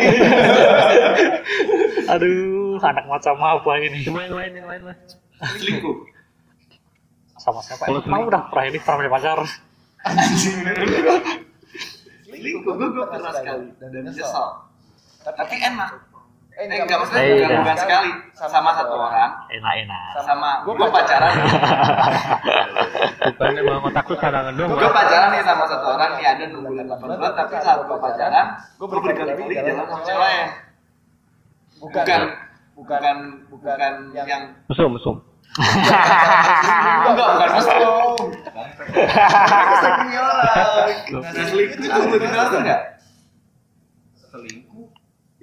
[2.10, 4.02] Aduh, anak macam apa ini?
[4.02, 4.96] Cuma yang lain yang lain lah.
[5.58, 5.94] Selingkuh.
[7.38, 7.86] Sama siapa?
[7.86, 9.38] Kalau Emang udah pernah ini pernah punya pacar?
[10.10, 10.58] Anjing.
[12.26, 14.48] Selingkuh gue gue pernah sekali dan nyesal.
[15.22, 16.11] Tapi enak.
[16.52, 18.10] Eh enggak maksudnya Eh, bukan, bukan sekali.
[18.34, 19.30] sama satu orang.
[19.48, 20.04] Enak-enak.
[20.20, 21.32] sama gue pacaran.
[23.32, 24.70] Bukan emang otak lu sarangan doang.
[24.72, 27.96] gue pacaran nih sama satu orang nih ada enam bulan delapan bulan tapi saat gue
[27.96, 30.18] pacaran gue berkali-kali jalan sama cewek.
[30.18, 30.46] lain
[31.80, 32.04] bukan.
[32.76, 33.16] bukan.
[33.48, 35.16] Bukan yang Mesum, mesum.
[37.02, 37.78] enggak bukan mesum.
[39.72, 40.88] Selingkuh orang
[41.32, 42.80] selingkuh itu gue dirasa nggak?
[44.26, 44.61] Selingkuh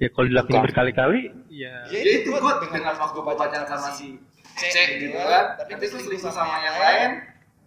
[0.00, 1.84] Ya kalau dilakuin berkali-kali, ya.
[1.92, 4.16] Ya itu gue dengan waktu pacaran sama si
[4.56, 5.60] C gitu kan.
[5.60, 7.10] tapi itu selingkuh sama yang lain.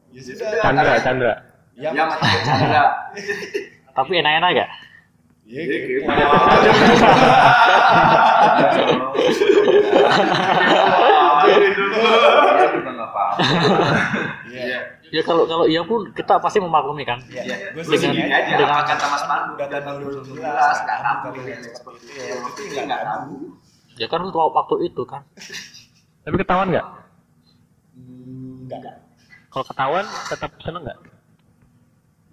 [0.09, 0.49] Ya sudah.
[0.65, 1.33] Chandra, Chandra.
[1.77, 2.85] ya mata Chandra.
[3.93, 4.69] Tapi enak-enak gak?
[5.45, 6.01] ya gitu.
[14.53, 15.02] Iya.
[15.13, 17.21] Ya kalau kalau iya pun kita pasti memaklumi kan.
[17.21, 20.97] Gue Dengan- sih gini aja, dengan- apa kata Mas Pandu udah tahun 2012, nggak
[21.69, 22.17] seperti itu.
[22.17, 22.35] ya.
[22.49, 23.35] Itu ya nggak tabu.
[23.93, 25.21] Ya kan waktu waktu itu kan.
[26.25, 26.87] Tapi ketahuan nggak?
[28.73, 28.95] Enggak.
[29.53, 30.97] Kalau ketahuan tetap seneng nggak?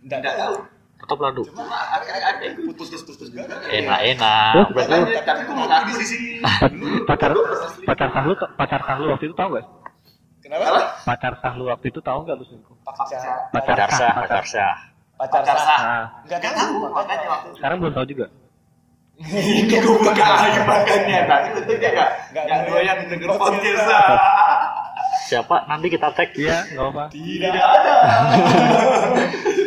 [0.09, 0.57] Enggak tahu.
[1.01, 1.43] Tetap ladu.
[1.49, 1.65] Cuma
[4.01, 4.37] ada.
[4.57, 6.29] Oh, Berarti Makanya, tapi gue mau ngaku di sini.
[7.05, 7.31] Pacar
[7.89, 9.67] pacar sah lu pacar sah lu waktu itu tahu nggak?
[10.51, 10.99] Kenapa?
[11.07, 12.75] Pacar sah lu waktu itu tahu nggak lu selingkuh?
[12.83, 13.55] Pacar.
[13.55, 14.77] pacar sah, pacar sah.
[15.15, 15.81] Pacar sah.
[16.27, 17.57] Enggak tahu makanya waktu itu.
[17.63, 18.27] sekarang belum tahu juga.
[19.21, 21.19] Ini gue buka lagi makanya.
[21.31, 23.87] Tapi tentu dia nggak nggak doyan denger podcast.
[25.31, 25.57] Siapa?
[25.71, 26.35] Nanti kita tag.
[26.35, 27.05] Iya, nggak apa.
[27.15, 27.95] Tidak ada.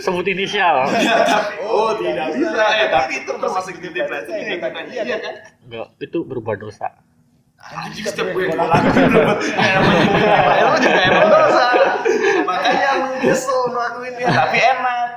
[0.04, 0.84] Sebut inisial.
[0.92, 6.60] Tapi oh tidak bisa ya tapi itu termasuk yang kita iya kan Enggak, itu berubah
[6.60, 6.92] dosa.
[7.66, 8.76] Anjing setiap gue yang gue lu
[10.84, 11.68] juga emang dosa.
[12.44, 15.10] makanya lu nyesel ngelakuinnya tapi enak.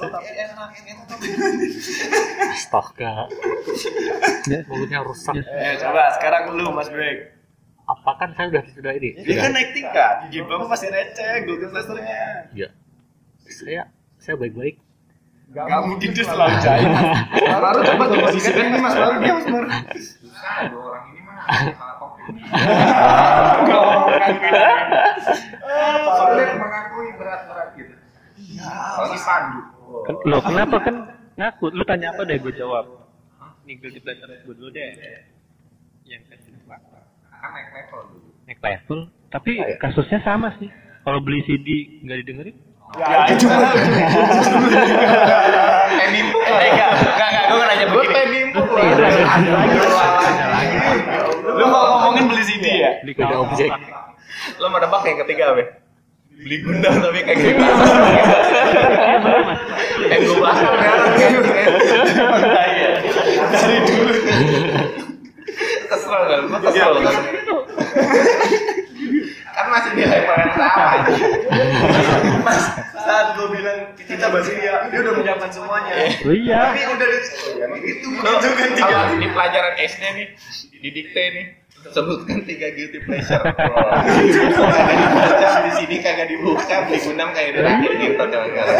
[0.00, 0.70] Tapi enak.
[0.72, 1.04] enak.
[1.06, 1.26] Tapi
[2.50, 3.28] Astaga.
[4.66, 5.36] Mulutnya rusak.
[5.36, 7.36] eh coba sekarang lu mas break
[7.84, 9.18] Apa kan saya udah sudah ini?
[9.18, 10.14] dia kan naik tingkat.
[10.30, 12.68] Gibang masih receh guilty pleasure-nya Iya.
[13.44, 13.82] Saya
[14.16, 14.78] saya baik-baik.
[15.50, 16.86] Gak mungkin dia selalu cair
[17.60, 18.94] Baru coba coba sisihkan ini mas.
[18.94, 19.44] Baru dia mas.
[19.44, 19.66] Baru
[21.78, 22.24] salah topik.
[26.10, 27.94] Soalnya mengakui berat-berat gitu.
[28.60, 29.60] Apalagi Pandu.
[30.06, 30.94] Ken- Loh, kenapa kan
[31.34, 31.64] ngaku?
[31.74, 32.84] Lu tanya apa deh gue jawab.
[33.66, 34.88] Nih guilty pleasure gue dulu deh.
[36.06, 36.76] Yang kedua.
[37.30, 38.28] Kan naik level dulu.
[38.46, 38.98] Naik level.
[39.30, 40.68] Tapi kasusnya sama sih.
[41.00, 41.68] Kalau beli CD
[42.04, 42.56] nggak didengerin?
[42.90, 43.70] Ya, itu cuma
[45.90, 46.38] Tenimpu.
[46.50, 48.14] Eh, enggak, enggak, enggak, gue nanya Gue begini.
[48.16, 48.60] tenimpu.
[48.66, 49.86] Ada lagi.
[51.46, 52.90] Lu mau ngomongin beli CD ya?
[53.00, 53.70] Beli Beda objek.
[54.58, 55.62] Lo mau nebak yang ketiga apa?
[56.32, 57.62] Beli gundam tapi kayak gitu.
[57.62, 59.60] Iya bener mas.
[60.02, 60.72] Eh, gue bakal
[63.46, 64.12] Dari dulu.
[65.86, 66.40] Kesel kan?
[66.60, 67.14] Kesel kan?
[69.60, 70.88] Kan masih di level yang sama.
[72.40, 72.64] Mas,
[72.96, 75.92] saat gue bilang kita bahas ini ya, dia udah menyiapkan semuanya.
[76.24, 76.72] Oh iya.
[76.72, 77.28] Tapi udah di-
[77.60, 78.96] ya itu Lo juga tiga.
[79.12, 80.26] Di pelajaran SD nih,
[80.80, 81.44] di dikte nih,
[81.92, 83.44] sebutkan tiga guilty pleasure.
[84.96, 88.76] Dibaca di sini kagak dibuka, beli gundam kayak terakhir gitu kawan-kawan.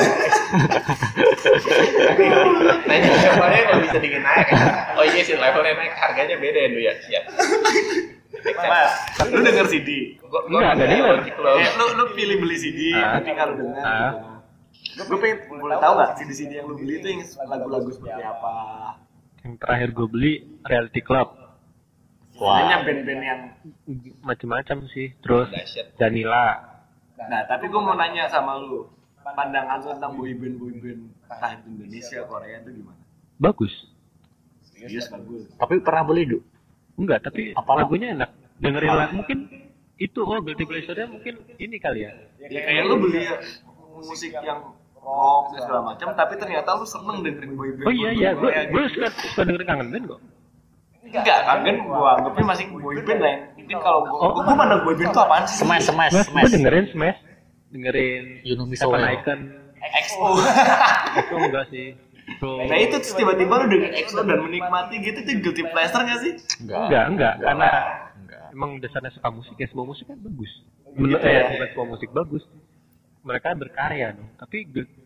[2.89, 4.49] Nanya jawabannya kalau bisa dingin naik.
[4.97, 7.20] Oh iya sih levelnya naik, harganya beda ya ya.
[8.57, 8.93] Mas,
[9.28, 9.91] lu denger CD.
[10.22, 11.16] Gua Enggak, enggak denger.
[11.59, 13.18] Eh, lu lu pilih beli CD, Ah.
[13.18, 13.84] tapi kalau denger.
[13.84, 14.12] Ah.
[15.01, 18.53] Gue pengen boleh tahu nggak CD-CD yang lu beli itu yang lagu-lagu seperti apa?
[19.45, 20.32] Yang terakhir gue beli
[20.66, 21.28] Reality Club.
[22.41, 22.80] Wah.
[22.80, 23.41] band-band yang
[24.24, 25.12] Macem-macem sih.
[25.20, 25.49] Terus.
[26.01, 26.57] Danila.
[27.20, 28.88] Nah, tapi gue mau nanya sama lu,
[29.20, 33.01] pandangan lu tentang boyband boyband entah Indonesia, Korea itu gimana?
[33.36, 33.72] Bagus.
[34.72, 35.45] Serius bagus.
[35.61, 36.38] Tapi pernah beli, Du?
[37.01, 37.80] Enggak, tapi Apa?
[37.80, 38.30] lagunya enak.
[38.61, 39.38] Dengerin lagu mungkin
[39.96, 42.12] itu oh guilty pleasure-nya mungkin ini kali ya.
[42.44, 43.24] Ya kayak lu beli
[43.96, 47.88] musik yang rock dan segala macam, tapi ternyata lu seneng dengerin boyband.
[47.88, 49.01] Oh iya iya, gue gue gitu.
[49.01, 50.20] suka suka dengerin kangen band kok.
[51.01, 53.34] Enggak, kangen gua anggapnya masih boyband lah.
[53.57, 54.30] Mungkin kalau gua, Oh.
[54.36, 55.57] gua, gua mandang boyband itu apaan sih?
[55.64, 57.18] Smash, smash, Smash, gue dengerin Smash,
[57.72, 59.09] dengerin Yunumi Seven Soul.
[59.09, 59.40] Icon.
[59.80, 60.28] EXO.
[61.24, 61.96] Itu enggak sih.
[62.39, 66.20] So, nah itu terus tiba-tiba lu dengan EXO dan menikmati gitu tuh guilty pleasure nggak
[66.22, 66.33] sih?
[66.62, 67.68] enggak enggak karena
[68.22, 68.47] Enggak.
[68.55, 70.53] emang dasarnya suka musik ya semua musik kan bagus.
[70.87, 71.26] Gitu Menurut ya.
[71.26, 72.43] saya bukan semua musik bagus.
[73.20, 74.31] Mereka berkarya dong.
[74.39, 74.59] Tapi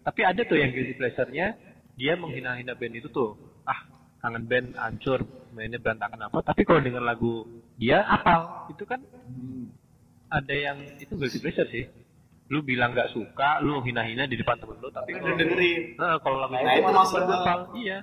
[0.04, 1.56] tapi ada tuh yang guilty pleasure-nya
[1.96, 3.40] dia menghina-hina band itu tuh.
[3.64, 3.88] Ah,
[4.20, 5.24] kangen band hancur,
[5.56, 6.38] mainnya berantakan apa.
[6.44, 7.48] Tapi kalau denger lagu
[7.80, 9.00] dia apal, itu kan
[10.28, 11.88] ada yang itu guilty pleasure sih.
[12.52, 15.96] Lu bilang nggak suka, lu hina-hina di depan temen lu, tapi Udah dengerin.
[15.96, 17.98] Nah, kalau lagu Nah, itu maksud apal, iya.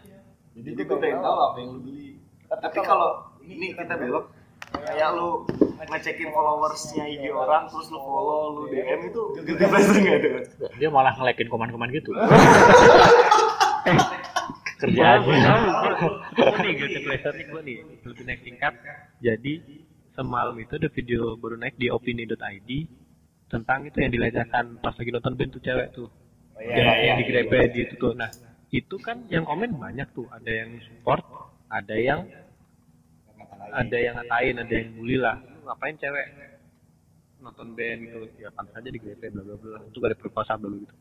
[0.57, 2.09] Jadi gue pengen tahu apa yang lu beli.
[2.49, 3.09] Tapi kalau
[3.45, 4.25] ini kita belok
[4.71, 5.45] kayak lu
[5.81, 9.21] ngecekin followersnya IG orang terus lu follow lu DM itu
[9.67, 10.29] pleasure nggak ada?
[10.77, 12.11] Dia malah ngelekin komen-komen gitu.
[13.81, 13.97] Eh,
[14.77, 15.25] Kerjaan.
[15.25, 15.61] Gue tahu,
[16.37, 18.73] gue nih guilty pleasure nih gue nih lebih naik tingkat.
[19.17, 19.53] Jadi
[20.13, 22.69] semalam itu ada video baru naik di opini.id
[23.52, 26.08] tentang itu yang dilecehkan pas lagi nonton band tuh cewek tuh.
[26.62, 28.16] iya, yang, iya, yang digrepe di itu tuh.
[28.16, 28.32] Nah
[28.72, 30.26] itu kan yang komen banyak tuh.
[30.32, 31.24] Ada yang support,
[31.68, 32.24] ada yang
[33.76, 35.36] ada yang ngatain, ada yang bully lah.
[35.68, 36.28] Ngapain cewek
[37.43, 38.20] nonton band gitu?
[38.39, 39.78] Ya pantas aja digrepe bla bla bla.
[39.91, 40.95] Itu gak ada perkosaan bla gitu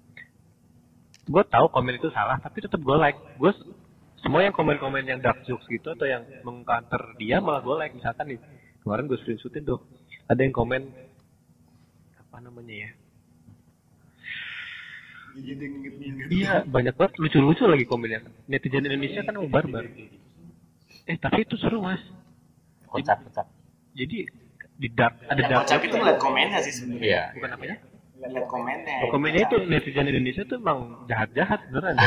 [1.30, 3.52] gue tahu komen itu salah tapi tetap gue like gue
[4.20, 8.34] semua yang komen-komen yang dark jokes gitu atau yang mengcounter dia malah gue like misalkan
[8.34, 8.40] nih
[8.82, 9.78] kemarin gue screenshotin tuh
[10.26, 10.90] ada yang komen
[12.40, 12.90] namanya ya
[16.30, 19.86] iya banyak banget lucu-lucu lagi komennya netizen Indonesia kan mau barbar
[21.02, 22.00] eh tapi itu seru mas
[22.84, 23.46] Kocak, kocak.
[23.94, 24.26] jadi
[24.74, 27.06] di dark ada dark kocak itu ngeliat komennya sih sebenarnya.
[27.06, 27.22] Iya.
[27.36, 27.76] bukan apanya
[28.20, 28.96] Ngeliat komennya.
[29.08, 31.94] komennya itu netizen Indonesia tuh emang jahat-jahat beneran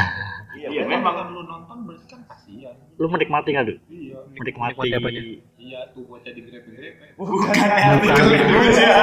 [0.54, 2.76] Iya, memang lu nonton berarti kan kasihan.
[2.96, 3.76] Lu menikmati nggak, Du?
[3.88, 4.18] Iya.
[4.32, 4.74] Menikmati.
[4.76, 5.22] Menikmati apanya?
[5.56, 7.06] Iya tuh bocah di grepe-grepe.
[7.18, 9.02] Bukan ya.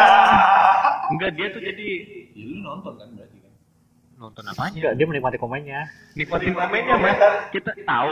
[1.11, 1.89] enggak dia tuh jadi
[2.31, 3.53] Ya lu nonton kan berarti kan.
[4.17, 5.81] nonton apanya Enggak, dia menikmati komennya.
[6.13, 7.19] nikmatin komennya mas
[7.51, 8.11] kita tahu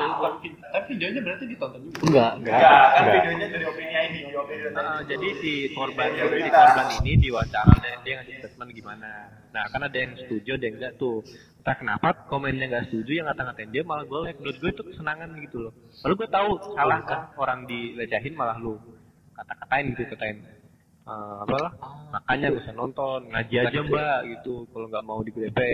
[0.64, 1.99] Tapi videonya berarti ditonton juga.
[2.03, 2.57] Enggak, enggak.
[2.57, 3.14] Enggak, kan Enggak.
[3.14, 4.62] videonya dari opini ID, di opini.
[4.72, 9.11] Nah, jadi si korban si korban ini diwawancara dia, dia ngasih statement gimana
[9.59, 11.26] nah kan ada yang setuju ada yang enggak tuh.
[11.59, 14.38] Entah kenapa komennya nggak setuju yang ngata-ngatain dia malah gue like.
[14.38, 15.72] Menurut gue itu kesenangan gitu loh.
[16.06, 18.78] Lalu gue tahu salah kan orang dilecehin malah lu
[19.34, 20.38] kata-katain gitu katain
[21.06, 21.72] eh, apa lah
[22.11, 25.70] makanya usah nonton ngaji aja mbak gitu kalau nggak mau digrepe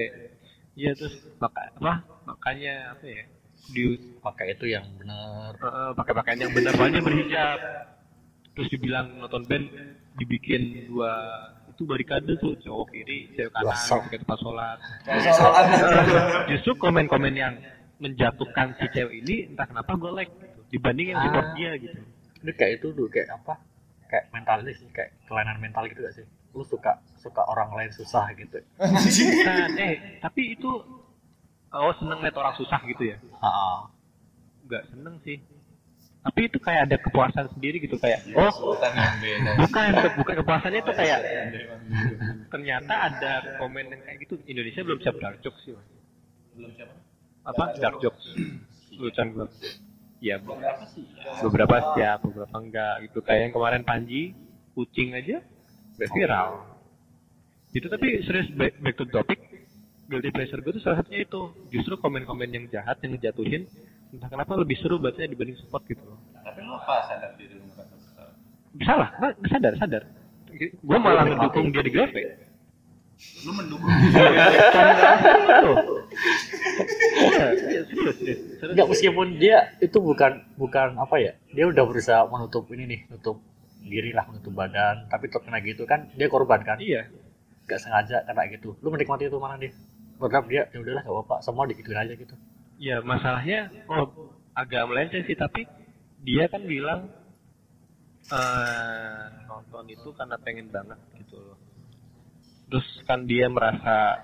[0.77, 3.25] iya terus maka apa makanya apa ya
[3.73, 5.53] di Pakai itu yang benar.
[5.53, 6.73] Eh, pakai pakaian yang benar.
[6.81, 7.61] Banget berhijab.
[8.57, 9.69] Terus dibilang nonton band
[10.17, 11.13] dibikin dua
[11.75, 14.07] itu barikade tuh cowok kiri cewek kanan Wasap.
[14.07, 14.79] pakai tempat sholat.
[16.55, 17.59] Justru komen-komen yang
[17.99, 20.79] menjatuhkan si cewek ini entah kenapa gue like gitu.
[20.79, 22.01] dibanding yang support dia gitu.
[22.47, 23.59] Ini kayak itu tuh kayak apa?
[24.07, 26.27] Kayak mentalis sih kayak kelainan mental gitu gak sih?
[26.55, 28.63] Lu suka suka orang lain susah gitu.
[29.35, 30.71] Bukan, eh tapi itu
[31.75, 33.19] oh seneng liat orang susah gitu ya?
[33.43, 33.91] Ah
[34.65, 35.37] nggak seneng sih
[36.25, 39.51] tapi itu kayak ada kepuasan sendiri gitu kayak oh yang beda.
[39.61, 41.19] bukan bukan kepuasannya itu kayak
[42.49, 44.41] ternyata ada komen yang kayak gitu.
[44.49, 45.85] Indonesia belum siap dark jokes sih Mas.
[46.57, 46.95] Belum siapa?
[47.45, 47.65] apa?
[47.77, 48.25] Dark jokes.
[48.95, 49.49] lucuan belum
[50.25, 51.05] ya beberapa sih.
[51.45, 53.19] Beberapa siap beberapa enggak gitu.
[53.21, 54.33] Kayak yang kemarin Panji
[54.73, 55.45] kucing aja
[56.01, 56.49] udah viral.
[57.75, 59.39] Itu tapi serius back, back to topic.
[60.05, 61.53] Guilty pleasure gue tuh salah satunya itu.
[61.69, 63.69] Justru komen-komen yang jahat yang ngejatuhin
[64.15, 66.19] entah kenapa lebih seru bacanya dibanding support gitu loh?
[66.47, 68.31] Tapi lu apa sadar diri lu bersalah?
[68.83, 70.03] salah nggak sadar sadar.
[70.55, 72.15] Gue malah ngedukung dia di GP
[73.43, 73.91] Lu mendukung
[77.25, 78.39] Iya, iya, serius, serius.
[78.59, 78.71] Serius.
[78.75, 83.43] Enggak meskipun dia itu bukan bukan apa ya dia udah berusaha menutup ini nih nutup
[83.83, 86.79] diri lah menutup badan tapi tetap kena gitu kan dia korban kan?
[86.79, 87.11] Iya.
[87.65, 88.77] nggak sengaja kena gitu.
[88.79, 89.73] Lu menikmati itu mana dia
[90.19, 92.35] berharap dia ya udahlah gak apa-apa semua digituin aja gitu
[92.81, 95.67] Ya masalahnya oh, agak melenceng sih tapi
[96.25, 97.11] dia kan bilang
[98.33, 101.59] eh nonton itu karena pengen banget gitu loh.
[102.73, 104.19] Terus kan dia merasa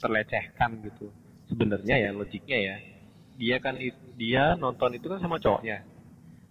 [0.00, 1.12] terlecehkan gitu.
[1.52, 2.76] Sebenarnya ya logiknya ya.
[3.36, 3.76] Dia kan
[4.16, 5.84] dia nonton itu kan sama cowoknya.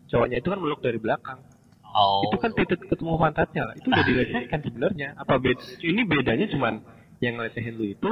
[0.10, 1.42] Cowoknya itu kan meluk dari belakang.
[1.90, 3.76] oh Itu kan titik ketemu pantatnya lah.
[3.78, 5.10] Itu udah dilecehkan sebenarnya.
[5.18, 5.62] Apa beda?
[5.82, 6.74] Ini bedanya cuman
[7.20, 8.10] yang ngelecehin lu itu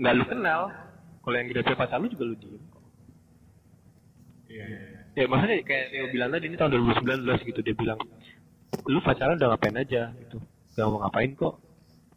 [0.00, 0.72] nggak lu kenal.
[1.30, 2.82] Kalau yang gede pacar lu juga lu diem kok.
[5.14, 8.02] Ya maksudnya kayak Neo bilang tadi ini tahun 2019 gitu dia bilang
[8.90, 10.42] lu pacaran udah ngapain aja gitu.
[10.74, 11.62] Gak mau ngapain kok.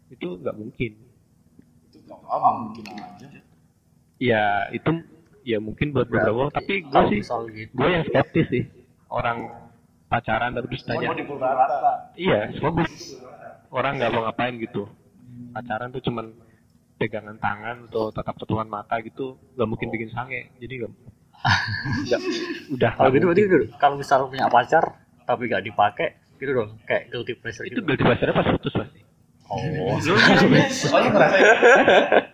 [0.09, 0.97] Itu nggak mungkin.
[2.09, 3.27] Oh, mungkin aja.
[4.17, 5.05] Ya itu
[5.45, 8.65] ya mungkin buat beberapa tapi gue sih gitu gue yang skeptis sih
[9.13, 9.45] orang
[10.09, 11.21] pacaran tapi terus Semua tanya.
[12.17, 13.21] Iya, semua bus-
[13.69, 14.89] orang nggak mau ngapain gitu.
[15.53, 16.33] Pacaran tuh cuman
[17.03, 20.55] pegangan tangan atau tatap tatapan mata gitu, nggak mungkin bikin sange.
[20.63, 20.91] Jadi nggak,
[22.07, 22.21] nggak,
[22.79, 22.91] udah.
[22.95, 27.33] kalau gitu berarti gitu, kalau misal punya pacar tapi gak dipakai gitu dong kayak guilty
[27.39, 28.99] pleasure itu gitu berarti pacarnya pas putus pasti.
[29.47, 30.15] oh Oh lu?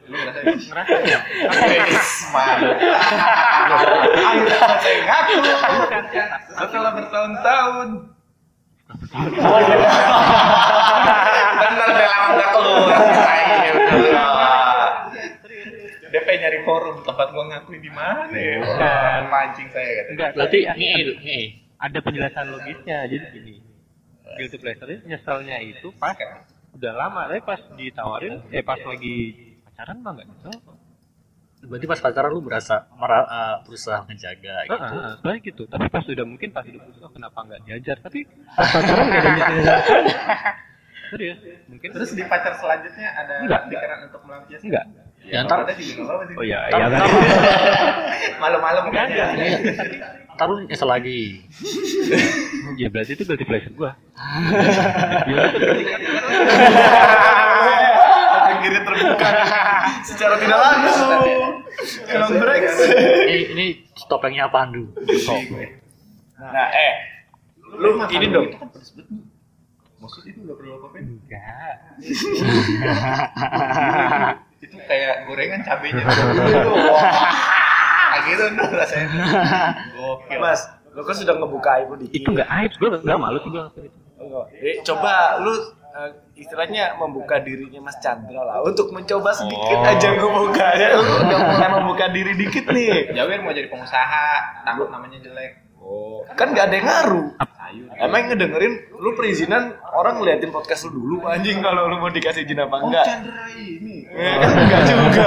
[0.10, 0.18] Lu?
[0.18, 1.22] Ngerasa ya?
[6.58, 7.88] Setelah bertahun-tahun.
[11.60, 12.98] Bener deh lama udah keluar.
[16.30, 18.62] Pengen nyari forum tempat gua ngakuin di mana ya?
[18.62, 19.22] Bukan.
[19.34, 20.14] Mancing saya katanya.
[20.14, 21.42] Enggak, berarti nih
[21.82, 22.98] ada, penjelasan logisnya.
[23.10, 23.54] Jadi gini,
[24.38, 26.14] guilty pleasure nyeselnya itu pas
[26.78, 29.16] udah lama, tapi pas ditawarin, eh pas lagi
[29.66, 30.54] pacaran mah nggak nyesel.
[31.60, 35.64] berarti pas pacaran lu berasa mera, uh, berusaha menjaga gitu Heeh, sebenarnya gitu.
[35.68, 37.98] Tapi pas udah mungkin pas udah putus, oh, kenapa nggak diajar?
[38.00, 38.20] Tapi
[38.56, 40.02] pas pacaran nggak ada nyesel
[41.10, 43.62] Serius, mungkin Terus di pacar selanjutnya ada Enggak.
[43.66, 44.68] pikiran untuk melampiaskan?
[44.70, 44.86] enggak.
[45.30, 46.34] Ya ntar apa-apa.
[46.38, 47.02] Oh iya, iya kan.
[48.44, 49.28] Malam-malam Enggak kan ya.
[50.36, 51.44] ntar lu nyesel lagi
[52.80, 53.92] Ya berarti itu guilty pleasure gua.
[58.60, 59.30] Kiri terbuka
[60.04, 61.56] secara tidak langsung.
[62.10, 62.76] Kompleks.
[63.32, 63.66] ini ini
[64.12, 64.92] topengnya Pandu
[66.40, 66.96] Nah, eh,
[67.76, 68.48] lu ini dong.
[70.00, 71.04] Maksud itu nggak perlu apa-apain.
[71.08, 71.76] Enggak.
[74.60, 76.04] Itu kayak gorengan cabenya.
[76.70, 79.24] Wah, gitu tuh rasanya.
[79.94, 80.38] Gokil.
[80.38, 82.16] Mas, lu kan sudah ngebuka ibu dikit.
[82.16, 83.60] Itu enggak aib, gua enggak malu sih itu.
[84.20, 84.46] Enggak.
[84.54, 85.54] Eh, coba lu
[85.90, 89.88] eh, istilahnya membuka dirinya Mas Chandra lah untuk mencoba sedikit Oh.
[89.88, 90.88] aja ngebuka ya.
[90.98, 93.12] Lu udah mulai membuka diri dikit nih.
[93.12, 94.28] Jawir mau jadi pengusaha,
[94.64, 95.66] takut namanya jelek.
[95.80, 97.28] Oh, kan gak ada yang ngaruh.
[97.70, 97.86] Ayo.
[97.96, 102.58] Emang ngedengerin lu perizinan orang ngeliatin podcast lu dulu anjing kalau lu mau dikasih izin
[102.58, 103.06] apa enggak?
[103.06, 104.10] Chandra ini.
[104.10, 105.26] Eh, kan enggak juga.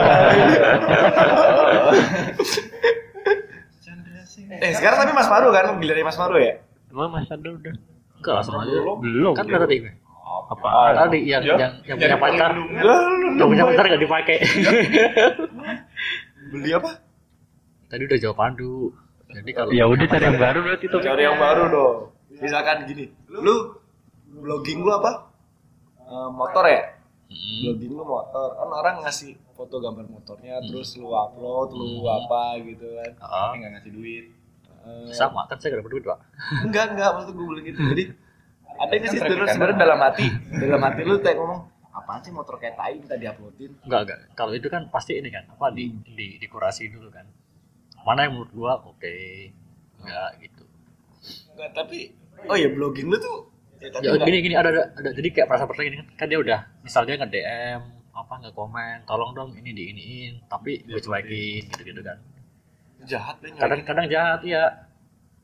[3.79, 4.43] Chandra sih.
[4.49, 6.59] eh, sekarang tapi Mas Maru kan giliran Mas Maru ya?
[6.89, 7.75] Emang Mas Chandra udah
[8.19, 9.33] enggak langsung aja belum.
[9.33, 9.77] kan udah tadi
[10.23, 10.69] Apa?
[10.99, 12.51] tadi yang Ya, yang yang punya pacar
[13.37, 14.37] yang punya pacar gak dipakai
[16.51, 16.91] Beli apa?
[17.87, 18.91] tadi udah jawab Pandu
[19.29, 20.97] jadi kalau Ya udah cari yang baru berarti itu.
[20.99, 21.99] Cari yang baru dong.
[22.43, 23.79] Misalkan gini, lu
[24.43, 25.31] blogging lu apa?
[26.03, 26.83] Eh, motor ya?
[27.31, 27.59] Hmm.
[27.63, 28.49] Blogging lu motor.
[28.59, 33.13] Kan orang ngasih foto gambar motornya, terus lu upload, lu apa gitu kan.
[33.23, 34.27] Ah, nggak ngasih duit.
[34.83, 36.19] Eh, sama kan saya gak dapet duit pak
[36.67, 37.79] enggak, enggak, maksud gue bilang gitu.
[37.87, 38.05] Jadi
[38.83, 40.27] ada nggak sih Kan sebenarnya dalam hati,
[40.59, 41.61] dalam hati lu kayak ngomong,
[41.95, 43.71] apaan sih motor kayak tai minta diuploadin?
[43.87, 47.31] enggak enggak kalau itu kan pasti ini kan apa di di dikurasi dulu kan
[48.03, 49.15] mana yang menurut gua oke
[50.03, 50.65] enggak gitu
[51.55, 52.11] Enggak, tapi
[52.49, 53.37] oh ya blogging lu tuh
[53.79, 56.27] ya, tapi Ya, gini gini ada, ada ada jadi kayak perasaan perasaan gini kan kan
[56.27, 57.81] dia udah misalnya nge DM
[58.13, 62.19] apa nge komen tolong dong ini di iniin tapi gue cuekin gitu gitu kan
[63.03, 64.65] jahat deh kadang kadang jahat ya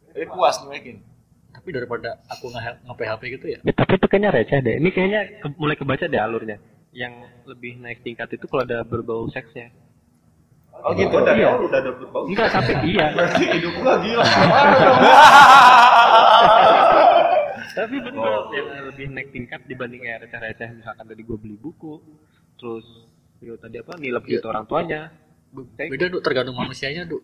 [0.08, 1.00] tapi puas nyuekin
[1.48, 4.74] tapi daripada aku nge nge PHP gitu ya Ya, tapi itu kayaknya receh deh.
[4.78, 6.56] Ini kayaknya ke- mulai kebaca deh alurnya.
[6.92, 9.68] Yang lebih naik tingkat itu kalau ada berbau seksnya.
[10.80, 11.48] Oh gitu Gua dari Iya.
[11.48, 12.22] awal udah ada berbau.
[12.24, 13.06] Enggak, tapi iya.
[13.16, 14.24] Berarti hidup gua gila.
[17.70, 22.02] tapi bener yang lebih naik tingkat dibanding kayak receh-receh misalkan tadi gue beli buku
[22.58, 22.82] terus
[23.38, 24.32] yo tadi apa nilep Iya.
[24.34, 25.14] gitu orang tuanya
[25.78, 27.22] beda tuh tergantung manusianya tuh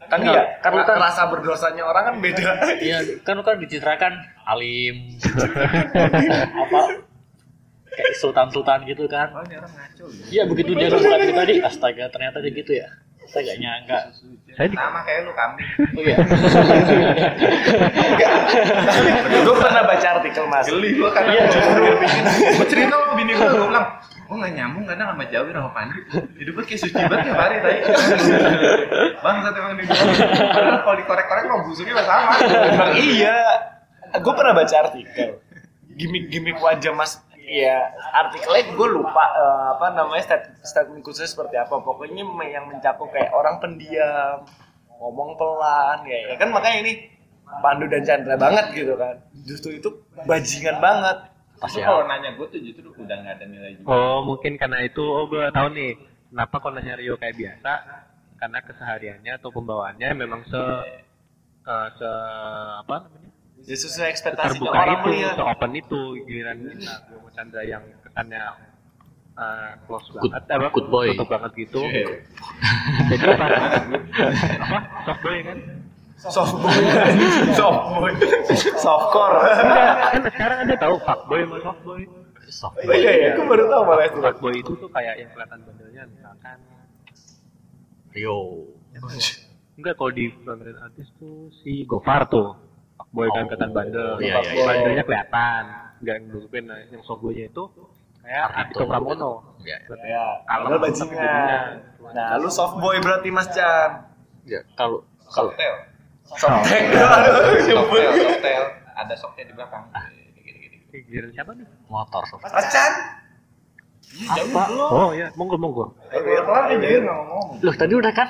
[0.00, 2.48] kan iya kan lu kan rasa berdosanya orang kan beda
[2.80, 5.14] iya kan kan dicitrakan alim
[6.58, 6.80] apa
[7.98, 10.04] kayak sultan-sultan gitu kan Oh, ini orang ngaco.
[10.06, 10.24] ya.
[10.30, 12.88] iya begitu dia nonton itu tadi astaga ternyata dia gitu ya
[13.28, 13.98] saya gak nyangka
[14.56, 15.68] saya Sama kayak lu kambing.
[15.92, 16.16] oh iya
[19.38, 21.24] gue pernah baca artikel mas Geli gua kan.
[21.26, 21.44] Iya.
[22.56, 23.86] Gua cerita sama bini gua, gua bilang,
[24.26, 25.98] gua nggak nyambung kadang sama Jawir sama Pandi.
[26.36, 27.78] Hidupnya kayak suci banget tiap hari tadi.
[29.20, 29.96] Bang, satu emang ini gua.
[30.48, 32.32] Padahal kalau dikorek-korek mah busuknya sama.
[32.42, 33.38] Emang iya
[34.10, 35.36] gue pernah baca artikel
[35.92, 37.76] gimmick-gimmick wajah mas ya
[38.12, 41.80] artikelnya gue lupa eh, apa namanya stat- statement khusus seperti apa.
[41.80, 44.44] Pokoknya yang mencakup kayak orang pendiam
[45.00, 46.92] ngomong pelan kayak ya kan makanya ini
[47.48, 49.16] Pandu dan Chandra banget gitu kan.
[49.48, 49.88] Justru itu
[50.28, 51.32] bajingan banget.
[51.58, 53.88] Pasti Lu kalau nanya gua tuh justru udah nggak ada nilai juga.
[53.90, 55.90] oh mungkin karena itu oh gue tahu nih
[56.30, 57.72] kenapa kontennya Rio kayak biasa?
[58.38, 60.62] Karena kesehariannya atau pembawaannya memang se
[61.66, 62.10] eh, se
[62.84, 63.27] apa namanya
[63.68, 65.34] ya sesuai ekspektasi terbuka orang itu melihat.
[65.36, 68.44] se open itu giliran kita Rio Chandra yang kesannya
[69.36, 70.42] eh, close Good- banget.
[70.56, 70.68] Apa?
[70.72, 71.06] good boy.
[71.12, 71.80] tutup banget gitu.
[71.84, 72.06] Iya.
[73.12, 73.46] jadi apa?
[74.64, 74.78] Apa?
[75.04, 75.58] Soft boy kan?
[76.18, 76.78] Soft boy.
[77.54, 78.12] Soft boy.
[78.80, 79.38] Soft core.
[80.16, 82.02] Kan sekarang ada tahu fuckboy sama softboy
[82.48, 84.18] soft oh iya iya gue baru tahu malah itu.
[84.24, 86.58] Fuckboy itu tuh kayak yang kelihatan bandelnya misalkan.
[88.16, 88.64] Rio
[89.78, 92.56] enggak kalau di pemeran artis tuh si Gofar tuh
[93.08, 94.64] fuckboy kan Oh, kelihatan bandel iya, iya, iya.
[94.68, 95.62] bandelnya kelihatan
[95.98, 97.64] enggak nutupin nah, yang softboynya itu
[98.20, 98.44] kayak.
[98.52, 99.32] Ardhito Pramono
[99.64, 101.68] ya, ya kalau bajingan
[102.12, 103.90] nah lu soft boy berarti mas Chan
[104.44, 105.00] ya kalau
[105.32, 105.74] kalau Softel.
[106.28, 107.76] Softel,
[108.20, 108.62] softel.
[108.92, 109.88] Ada soknya di belakang.
[110.92, 112.92] Eh, giliran siapa nih motor soft Mas Chan.
[114.28, 116.64] apa oh ya monggo monggo Eh, biar kelar
[117.00, 117.46] nggak ngomong.
[117.60, 118.28] loh tadi udah kan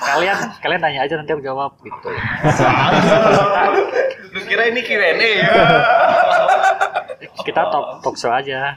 [0.00, 2.10] kalian kalian tanya aja nanti aku jawab gitu
[4.36, 5.48] Lu kira ini Q&A ya?
[7.40, 8.76] kita talk talk show aja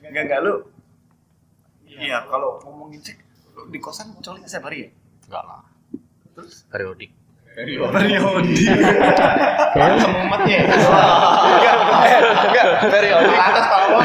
[0.00, 0.54] Enggak enggak lu.
[1.84, 3.18] Iya, kalau ngomongin cek
[3.58, 4.90] lu di kosan coli setiap hari ya?
[5.28, 5.60] enggak lah
[6.72, 7.10] periodik
[7.56, 8.68] Periodi.
[9.72, 10.60] Kayak Mumetnya.
[10.68, 11.72] Enggak,
[12.04, 12.20] eh,
[12.52, 13.32] enggak, periodi.
[13.32, 13.96] Atas kalau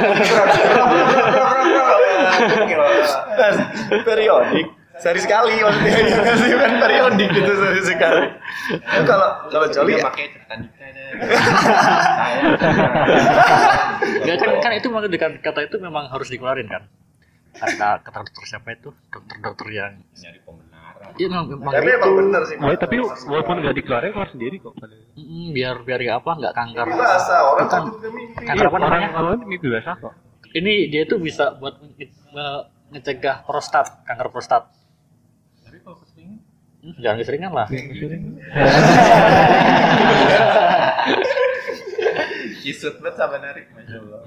[4.08, 4.68] Periodik.
[5.02, 8.26] Sehari sekali maksudnya ya nggak sih kan periodik gitu sehari sekali.
[9.04, 11.06] Kalau kalau coli ya pakai dikit aja.
[14.22, 16.84] enggak kan kan itu memang dengan kata itu memang harus dikeluarin kan
[17.52, 21.12] kata kata dokter siapa itu dokter-dokter yang Nyari pembenaran.
[21.18, 22.56] iya memang, memang Tapi itu bener sih.
[22.56, 22.96] Oh, tapi
[23.26, 24.74] walaupun nggak dikeluarin keluar sendiri kok.
[25.12, 27.68] Mm, biar biar nggak apa nggak kanker Biasa orang
[28.08, 28.40] mimpi.
[28.40, 30.14] kanker apa namanya Iya, orang mimpi biasa kok.
[30.54, 31.76] ini dia itu bisa buat
[32.90, 34.64] ngecegah prostat kanker prostat
[35.62, 37.68] Tapi kalau keseringan Hmm, jangan keseringan lah
[42.62, 44.20] kisut banget sama narik, masya Allah.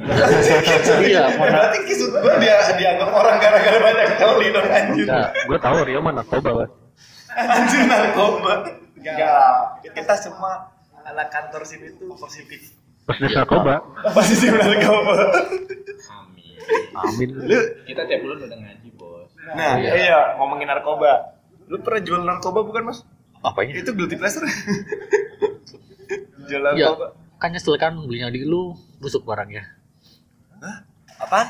[1.07, 5.07] iya mana Berarti kisut gua dia dianggap orang gara-gara banyak coli dong anjir.
[5.07, 6.71] Nah, Gue tahu Rio mah narkoba Bas.
[7.35, 8.53] Anjir narkoba.
[8.99, 9.59] Enggak.
[9.95, 10.71] Kita semua
[11.07, 12.75] anak kantor sini tuh positif.
[13.07, 13.81] Pas dia narkoba.
[14.13, 15.15] Positif narkoba.
[16.11, 16.59] Amin.
[16.95, 17.31] Amin.
[17.87, 19.31] Kita tiap bulan udah ngaji, Bos.
[19.55, 21.34] Nah, iya ngomongin narkoba.
[21.67, 23.01] Lu pernah jual narkoba bukan, Mas?
[23.41, 24.41] apanya Itu guilty pleasure.
[26.45, 27.07] jual ya narkoba.
[27.37, 29.65] kan nyesel kan belinya di lu busuk barangnya
[31.15, 31.49] Apaan?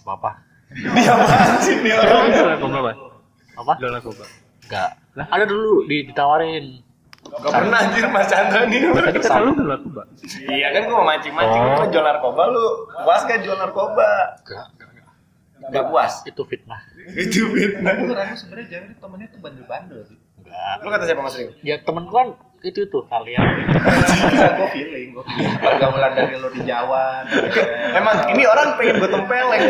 [0.00, 0.30] apa apa
[0.72, 2.26] Dia apaan sih dia orang?
[2.28, 2.90] Jual narkoba
[3.54, 4.24] apa Jual narkoba.
[4.62, 4.90] enggak
[5.28, 6.82] ada dulu di, ditawarin
[7.22, 8.82] Gak pernah anjir Mas Chandra nih.
[8.82, 10.02] Tadi kan lu jual narkoba.
[10.42, 11.74] Iya kan gua mau mancing-mancing, lu Oh.
[11.76, 12.66] pernah jual narkoba lu.
[12.98, 14.10] Puas kan jual narkoba?
[14.42, 14.66] enggak
[15.62, 16.12] Enggak puas.
[16.26, 16.80] itu fitnah
[17.14, 17.94] Itu fitnah.
[17.94, 20.18] Aku ragu sebenarnya itu temennya tuh bandel-bandel sih.
[20.42, 21.50] enggak Lu kata siapa Mas Rio?
[21.62, 22.30] ya temen gua kan
[22.62, 23.42] itu tuh kalian
[24.54, 25.58] gue feeling, gue feeling.
[25.58, 27.26] Pergaulan dari lo di Jawa.
[27.90, 29.66] Emang ini orang pengen gue tempeleng.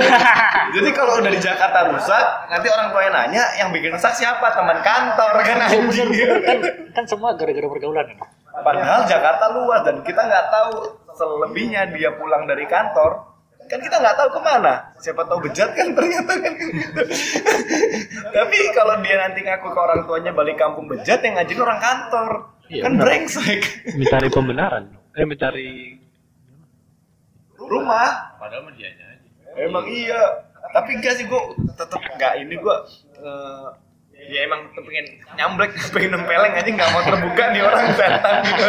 [0.77, 4.45] Jadi kalau udah di Jakarta rusak, nanti orang tuanya nanya yang bikin rusak siapa?
[4.53, 6.09] Teman kantor kan anjing.
[6.45, 6.59] kan
[6.93, 8.29] kan semua gara-gara pergaulan kan
[8.61, 10.73] Padahal Jakarta luas dan kita nggak tahu
[11.17, 13.32] selebihnya dia pulang dari kantor
[13.73, 17.01] kan kita nggak tahu ke mana siapa tahu bejat kan ternyata kan gitu.
[18.31, 22.31] tapi kalau dia nanti ngaku ke orang tuanya balik kampung bejat yang ngajin orang kantor
[22.69, 23.05] Iya, kan benar.
[23.05, 23.61] brengsek
[23.93, 25.69] mencari pembenaran eh mencari
[27.59, 29.29] rumah Padahal mah dianya aja.
[29.59, 30.21] emang iya
[30.71, 31.43] tapi enggak sih gua
[31.73, 32.81] tetap nggak ini gua
[33.15, 33.69] eh,
[34.23, 38.65] ya emang pengen nyambrek pengen nempeleng aja nggak mau terbuka nih orang setan gitu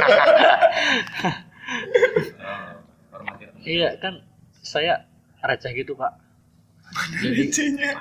[3.12, 3.36] teman.
[3.64, 4.14] Iya kan
[4.64, 5.06] saya
[5.44, 6.16] receh gitu pak.
[7.20, 7.94] Jadi ya.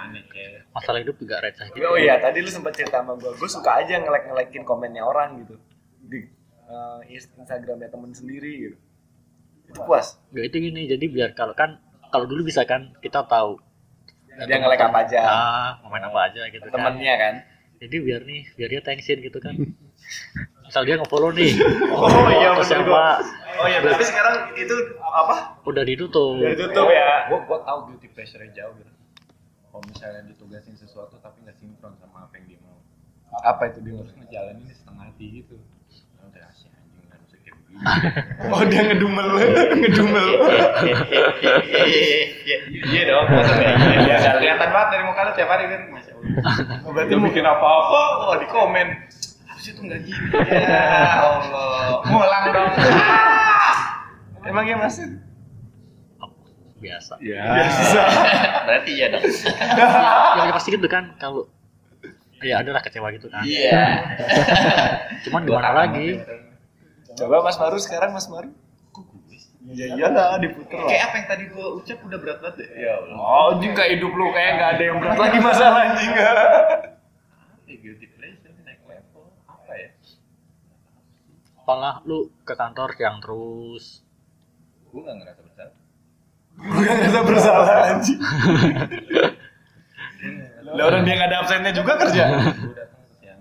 [0.70, 1.82] masalah hidup juga receh gitu.
[1.84, 3.34] Oh iya, tadi lu sempat cerita sama gue.
[3.34, 5.58] Gue suka aja ngelek-ngelekin komennya orang gitu
[6.06, 6.22] di
[6.70, 8.76] eh, Instagramnya temen sendiri gitu.
[9.68, 10.16] Itu puas.
[10.30, 11.82] Gak itu gini jadi biar kalau kan
[12.12, 13.58] kalau dulu bisa kan kita tahu
[14.32, 15.20] Dia ngelek apa aja.
[15.28, 16.72] ah mau main apa aja gitu kan.
[16.72, 17.34] Temennya kan.
[17.82, 19.52] Jadi biar nih biar dia tensin gitu kan.
[20.72, 21.52] Misal dia nge-follow nih.
[21.92, 23.20] Oh iya, ke bener siapa gua.
[23.60, 24.72] Oh iya, berarti sekarang itu
[25.04, 25.60] apa?
[25.68, 26.40] udah ditutup.
[26.40, 27.28] Udah ditutup ya.
[27.28, 28.88] Gue gue tahu guilty pleasure jauh gitu.
[29.68, 32.80] Kalau misalnya ditugasin sesuatu tapi nggak sinkron sama apa yang dia mau.
[33.44, 34.00] Apa itu dia?
[34.00, 35.60] Terus ngejalanin ini setengah hati gitu.
[36.16, 37.76] Nah, udah asih anjing nggak bisa kayak begini.
[38.56, 39.28] Oh dia ngedumel,
[39.76, 40.26] ngedumel.
[42.48, 43.26] Iya iya dong.
[43.28, 43.70] maksudnya
[44.08, 44.30] Iya iya.
[44.40, 45.80] Kelihatan banget dari muka lu tiap hari kan.
[45.92, 46.80] Masya Allah.
[46.88, 48.88] Oh, berarti Dia mau bikin apa-apa, wah di komen.
[49.62, 50.18] Itu nggak gini.
[50.50, 52.02] Ya Allah.
[52.02, 52.70] Ngulang dong.
[54.50, 54.98] emang ya mas?
[56.82, 57.14] Biasa.
[57.22, 57.46] ya
[58.66, 59.22] Berarti iya dong.
[59.22, 61.46] Ya, ya pasti gitu kan kalau
[62.42, 63.46] ya ada lah kecewa gitu kan.
[63.46, 63.86] Iya.
[65.22, 66.18] Cuman gimana lagi?
[67.14, 68.50] Coba Mas Maru sekarang Mas Maru.
[69.62, 70.90] Iya iyalah diputer lah.
[70.90, 72.68] Kayak apa yang tadi gua ucap udah berat banget ya?
[72.82, 73.14] Ya Allah.
[73.14, 76.12] Oh, juga hidup lu kayak nggak ada yang berat lagi masalah anjing.
[77.70, 79.88] Eh, guilty pleasure naik level apa ya?
[81.62, 84.02] Apalah lu ke kantor siang terus.
[84.90, 85.74] Gua nggak ngerasa bersalah.
[86.52, 88.20] Gue gak ngerasa bersalah anjing.
[90.74, 92.24] Lah orang dia nggak ada absennya juga kerja.
[92.34, 93.40] Gua datang siang.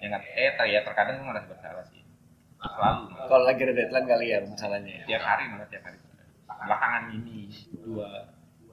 [0.00, 2.00] ya nggak eh ter- ya terkadang gua ngerasa bersalah sih.
[2.56, 3.02] Selalu.
[3.28, 5.04] Kalau lagi ada deadline kali ya masalahnya ya.
[5.12, 5.98] tiap hari malah tiap hari.
[6.48, 7.52] Belakangan ini
[7.84, 8.08] dua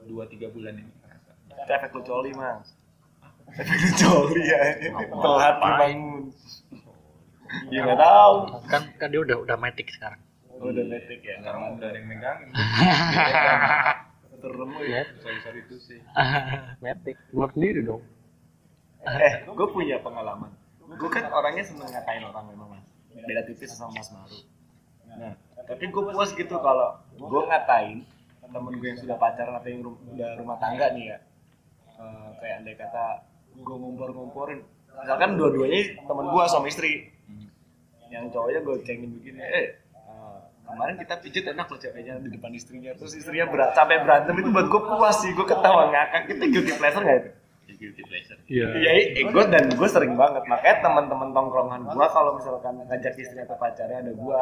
[0.08, 1.30] dua tiga bulan ini ngerasa.
[1.52, 2.72] Itu efek lu coli mas.
[3.52, 4.58] Efek lu coli ya.
[5.04, 6.32] Telat bangun.
[7.68, 8.34] Ya nggak tahu.
[8.66, 10.20] Kan kan dia udah udah matic sekarang.
[10.52, 11.36] Udah metik ya.
[11.38, 12.48] Sekarang udah ada yang megangin.
[14.36, 15.02] Serem lu ya.
[15.16, 15.98] Sorry sorry itu sih.
[16.84, 18.02] metik buat sendiri dong
[19.02, 20.50] Eh, gue punya pengalaman.
[20.88, 22.84] Gue kan orangnya seneng ngatain orang memang mas.
[23.16, 24.38] Beda tipis sama Mas Maru.
[25.08, 25.32] Nah,
[25.64, 28.02] tapi gue puas gitu kalau gue ngatain
[28.42, 31.18] temen gue yang sudah pacaran atau yang rum- udah rumah tangga nih ya.
[31.92, 33.04] Eh, kayak andai kata
[33.54, 34.60] gue ngompor-ngomporin.
[34.96, 36.92] Misalkan dua-duanya temen gue suami istri.
[38.16, 39.68] Yang cowoknya gue cengin begini, eh eh,
[40.64, 44.48] kemarin kita pijit enak loh ceweknya di depan istrinya terus istrinya berat, sampai berantem itu
[44.48, 47.30] buat gue puas sih gue ketawa ngakak itu guilty pleasure nggak itu?
[47.66, 48.40] Ya, guilty pleasure.
[48.48, 48.90] iya Iya,
[49.20, 50.42] ego dan gue sering banget.
[50.48, 54.40] Makanya teman-teman tongkrongan gue kalau misalkan ngajak istri atau pacarnya ada gue,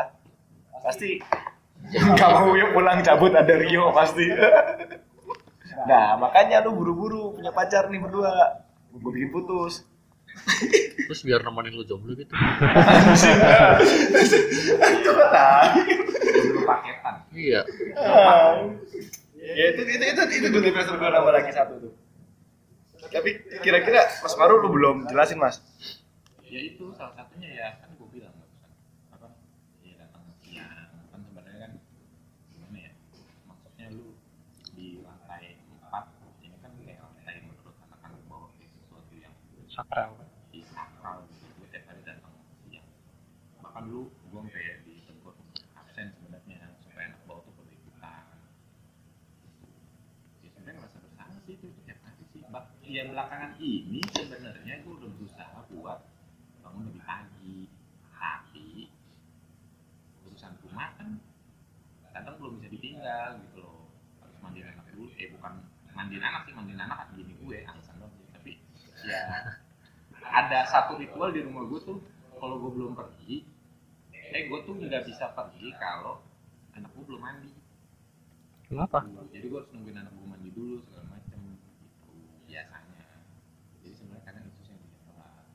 [0.84, 1.18] pasti
[2.14, 4.24] nggak mau yuk pulang cabut ada Rio pasti.
[5.90, 8.62] nah makanya lu buru-buru punya pacar nih berdua,
[8.94, 9.82] gue bikin putus.
[11.04, 12.32] Terus biar nemenin lu jomblo gitu.
[14.74, 15.10] Itu
[16.64, 17.14] paketan.
[17.34, 17.60] Iya.
[19.38, 21.92] Ya itu itu itu itu gue investor gue nambah lagi satu tuh.
[23.12, 25.60] Tapi kira-kira Mas Maru lu belum jelasin Mas.
[26.44, 28.32] Ya itu salah satunya ya kan gue bilang
[29.10, 29.26] apa
[29.82, 30.70] ya datang siang
[31.10, 31.72] kan sebenarnya kan
[32.54, 32.90] gimana ya
[33.50, 34.14] maksudnya lu
[34.78, 36.04] di lantai empat
[36.46, 39.34] ini kan kayak lantai menurut anak-anak bawah kayak sesuatu yang
[39.66, 40.14] sakral
[40.54, 40.70] gitu
[41.58, 42.34] gue tiap hari datang
[42.70, 42.86] siang
[43.58, 45.34] bahkan dulu gue kayak ditegur
[45.74, 48.26] absen sebenarnya supaya anak bawah tuh perlu ikutan
[50.38, 54.92] ya sebenarnya ngerasa bersalah sih itu tiap hari sih Bak, ya belakangan ini sebenarnya gue
[54.92, 56.04] udah berusaha buat
[56.60, 57.58] bangun lebih pagi
[58.12, 58.92] tapi
[60.28, 61.16] urusan rumah kan
[62.12, 63.88] kadang belum bisa ditinggal gitu loh.
[64.20, 65.64] Harus mandiin anak dulu eh bukan
[65.96, 68.60] mandiin anak sih mandiin anak kan gini gue alasan dong tapi
[69.08, 69.20] ya
[70.24, 71.98] ada satu ritual di rumah gue tuh
[72.36, 73.48] kalau gue belum pergi
[74.12, 76.20] eh gue tuh nggak bisa pergi kalau
[76.76, 77.52] anak gue belum mandi.
[78.64, 79.06] Kenapa?
[79.30, 81.14] Jadi gue harus nungguin anak gue mandi dulu segala
[81.84, 82.14] gitu
[82.54, 83.02] biasanya
[83.82, 85.46] jadi sebenarnya kadang itu sih yang bikin telat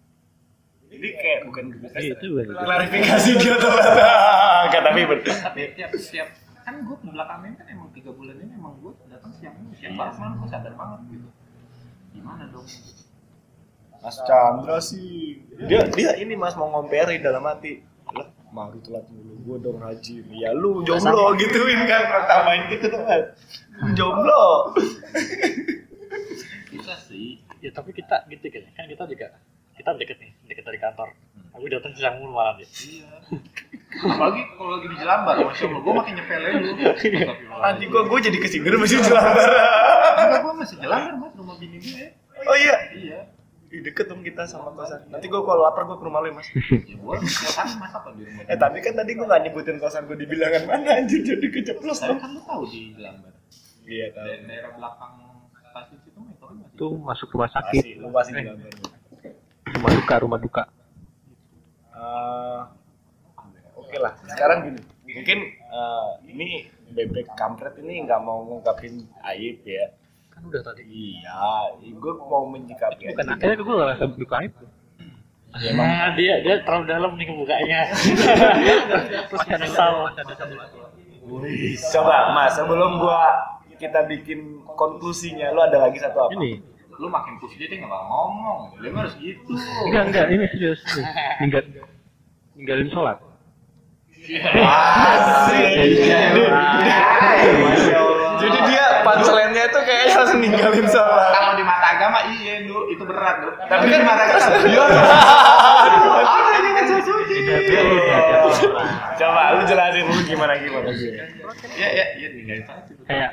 [0.90, 3.94] Ini kayak bukan Iya, itu klarifikasi dia telat.
[4.66, 5.34] Enggak tapi betul.
[5.38, 6.28] tapi tiap tiap
[6.66, 10.36] kan gue belakangan kan emang tiga bulan ini emang gue datang siang siang banget malah
[10.38, 11.28] gue sadar banget gitu.
[12.14, 12.66] Gimana dong?
[14.00, 15.46] Mas Chandra sih.
[15.66, 17.82] Dia dia ini mas mau ngomperin dalam hati.
[18.14, 19.34] Lah mari telat dulu.
[19.46, 23.22] Gue dong rajin ya lu jomblo gituin kan pertamain gitu tuh kan
[23.94, 24.74] jomblo.
[26.70, 27.42] Bisa sih.
[27.60, 28.64] ya tapi kita gitu kan.
[28.78, 29.28] Kan kita juga
[29.80, 31.10] kita deket nih deket dari kantor
[31.50, 33.10] aku datang siang mulu malam ya Iya.
[33.90, 36.72] Apalagi kalau lagi di Jelambar, masya Allah, gue makin nyepelin lu.
[37.60, 39.50] anjing gua gue jadi kesinggur masih jelambar
[40.20, 42.06] Enggak, gue masih Jelambar mas, rumah bini gue.
[42.40, 43.20] oh iya Iya.
[43.70, 46.36] Ih, deket dong kita sama kosan nanti gue kalau lapar gue ke rumah lu ya
[46.36, 47.16] mas Ya gue
[47.52, 48.44] hari mas apa di rumah.
[48.44, 52.00] eh tapi kan tadi gue gak nyebutin kosan gue di bilangan mana anjir jadi keceplos
[52.00, 53.34] dong kan lu tahu di Jelambar.
[53.84, 55.14] iya tahu Da- Daerah belakang
[55.64, 56.70] stasiun situ metro masih.
[56.72, 57.84] Itu masuk rumah sakit.
[57.84, 58.70] masih lu masih jelambar
[59.76, 60.64] Rumah duka, rumah duka.
[61.94, 62.62] Eh,
[63.76, 64.82] oke lah sekarang gini.
[65.10, 66.48] Mungkin eh, ini
[66.90, 69.06] bebek kampret ini nggak mau ngungkapin
[69.36, 69.94] aib ya.
[70.34, 70.82] Kan udah tadi.
[70.88, 74.66] Iya gue mau menyikapi Bukan akhirnya gue ngerasa duka itu.
[75.50, 77.90] nah dia dia terlalu dalam nih kebukanya.
[79.30, 79.42] Terus
[81.94, 83.22] coba mas sebelum gua
[83.80, 86.36] kita bikin konklusinya lu ada lagi satu apa?
[86.36, 86.60] Ini,
[87.00, 88.76] Lu makin push dia dia nggak ngomong.
[88.84, 89.56] Dia harus gitu.
[89.88, 90.80] enggak enggak, ini serius.
[90.84, 91.04] Ini.
[91.48, 91.64] Ninggal,
[92.60, 93.18] ninggalin sholat.
[98.40, 103.04] jadi dia punchline-nya itu kayaknya langsung ninggalin sholat Kalau di mata agama iya lu itu
[103.08, 103.52] berat lu.
[103.72, 104.84] Tapi kan di mata agama dia
[106.20, 107.38] Apa ini kan suci?
[109.20, 110.92] coba lu jelasin lu gimana gimana
[111.80, 112.92] Ya ya iya ninggalin satu.
[113.08, 113.32] Kayak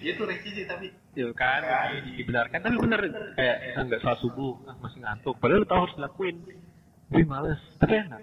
[0.00, 1.60] Dia tuh receh sih tapi ya kan
[2.16, 2.58] dibenarkan.
[2.64, 3.00] Tapi bener
[3.36, 5.36] kayak nggak sholat subuh masih ngantuk.
[5.36, 6.36] Padahal lu tahu harus dilakuin.
[7.12, 7.60] Tapi males.
[7.76, 8.20] Tapi enak.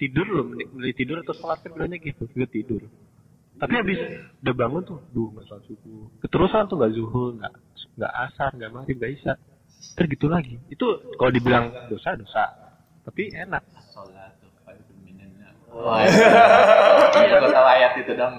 [0.00, 2.82] Tidur mending mending tidur atau sholat kan bilangnya gitu gue tidur.
[3.54, 4.00] Tapi habis
[4.42, 6.08] udah bangun tuh duh nggak sholat subuh.
[6.24, 7.52] Keterusan tuh nggak zuhur nggak
[8.00, 9.34] nggak asar nggak maghrib nggak isya.
[9.94, 10.56] Terus gitu lagi.
[10.72, 10.86] Itu
[11.20, 12.44] kalau dibilang dosa dosa.
[13.04, 13.62] Tapi enak.
[13.92, 14.43] Sholat
[15.74, 18.34] Wah, iya, gue tahu ayat itu dong.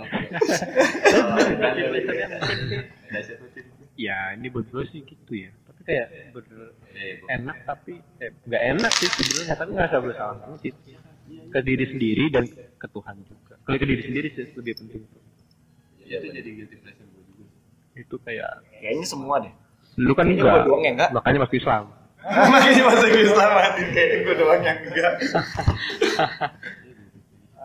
[3.95, 5.51] Ya ini buat gue sih gitu ya.
[5.65, 9.55] Tapi kayak bener Eh, gua- enak tapi eh, nggak enak sih sebenarnya.
[9.55, 10.71] Tapi nggak usah bersalah sih.
[11.47, 13.55] Ke diri sendiri dan ke Tuhan juga.
[13.61, 15.19] Kalau ke diri sendiri sih lebih penting Itu.
[16.05, 17.43] Jadi guilty pleasure gue juga.
[17.95, 19.53] itu kayak kayaknya semua deh.
[19.97, 20.43] Lu kan enggak.
[20.45, 21.11] gua doang yang enggak.
[21.11, 21.83] makanya masuk Islam.
[22.51, 25.13] Makanya masuk Islam kayaknya gue doang yang enggak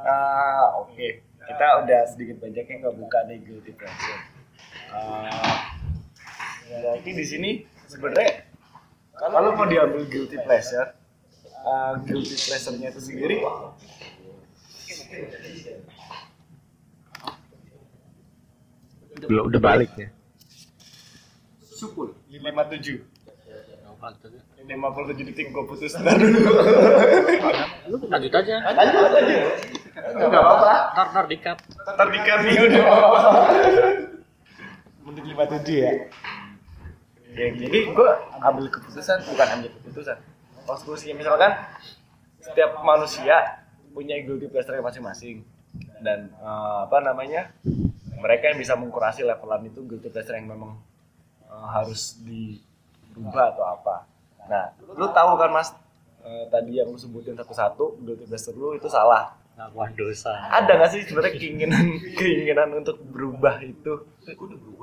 [0.00, 1.08] Ah, oke.
[1.40, 4.20] Kita udah sedikit banyaknya nggak buka nih guilty pleasure.
[4.90, 5.74] Ah,
[6.70, 7.50] jadi di sini
[7.90, 8.46] sebenarnya
[9.18, 10.94] kalau mau diambil guilty pleasure
[11.66, 13.36] ah, guilty pleasure-nya itu sendiri.
[19.26, 20.08] Udah udah balik ya?
[21.60, 22.14] Supul.
[22.30, 23.04] 57
[24.68, 25.92] Lanjut 57 detik gue putus.
[25.96, 26.40] Ntar dulu.
[27.88, 28.54] Lu lanjut aja.
[28.76, 29.20] Lanjut aja
[30.00, 30.72] nggak apa-apa.
[30.94, 31.58] ntar ntar dikat
[31.94, 33.20] ntar di kami udah apa-apa.
[35.06, 35.92] Menit 57 ya.
[37.30, 38.10] Ya jadi gue
[38.42, 40.18] ambil keputusan bukan ambil keputusan.
[40.66, 41.52] Konklusinya misalkan
[42.42, 45.46] setiap manusia punya guilty pleasure masing-masing.
[46.02, 47.54] Dan eh, apa namanya
[48.18, 50.78] mereka yang bisa mengkurasi levelan itu guilty pleasure yang memang
[51.46, 54.09] eh, harus dirubah atau apa
[54.48, 55.68] nah lu tahu kan mas?
[56.20, 59.34] Eh, tadi yang lu sebutin satu-satu guilty pleasure lu itu salah.
[59.56, 60.32] Ngakuan dosa.
[60.52, 61.84] Ada nggak sih sebenarnya keinginan
[62.20, 64.04] keinginan untuk berubah itu?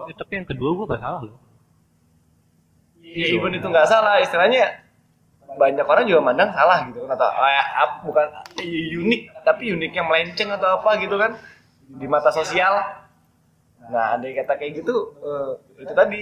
[0.09, 1.37] Eh, tapi yang kedua gua gak salah loh.
[3.01, 4.19] Ya even itu nggak salah.
[4.19, 4.83] Istilahnya
[5.47, 7.05] banyak orang juga mandang salah gitu.
[7.05, 8.27] Kan atau eh, ap- bukan
[8.61, 11.37] eh, unik tapi unik yang melenceng atau apa gitu kan
[11.87, 12.77] di mata sosial.
[13.87, 15.51] Nah ada yang kata kayak gitu eh,
[15.85, 16.19] itu tadi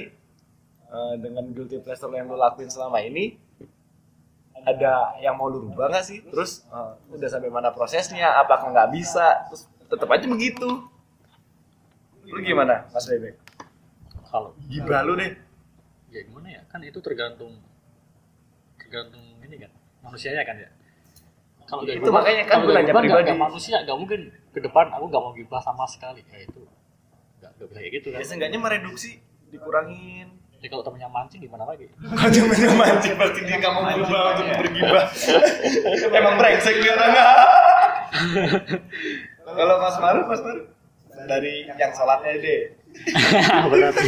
[0.95, 3.35] eh, dengan guilty pleasure yang lu lakuin selama ini
[4.65, 6.19] ada yang mau lu rubah nggak sih?
[6.25, 8.39] Terus eh, udah sampai mana prosesnya?
[8.39, 9.45] Apakah nggak bisa?
[9.51, 10.69] Terus tetap aja begitu.
[12.25, 13.37] Lu gimana mas bebek?
[14.31, 15.37] Kalau gibah lu deh.
[16.09, 16.61] Ya gimana ya?
[16.71, 17.59] Kan itu tergantung
[18.81, 19.71] tergantung ini kan
[20.01, 20.69] manusianya kan ya.
[21.65, 23.25] Kalau Itu makanya kan dari nanya pribadi.
[23.25, 26.21] nggak manusia nggak mungkin ke depan aku nggak mau gibah sama sekali.
[26.29, 26.61] Ya itu
[27.41, 28.17] nggak nggak bisa kayak gitu kan.
[28.21, 29.11] Ya seenggaknya mereduksi
[29.53, 30.27] dikurangin
[30.65, 34.45] ya kalau temennya mancing gimana lagi Kalau cuma mancing pasti dia nggak mau berubah untuk
[34.65, 35.05] bergibah.
[36.17, 37.25] Emang brengsek dia orangnya.
[39.45, 40.61] Kalau Mas Maru, Mas Maru
[41.29, 42.61] dari yang sholatnya deh.
[43.71, 44.07] berarti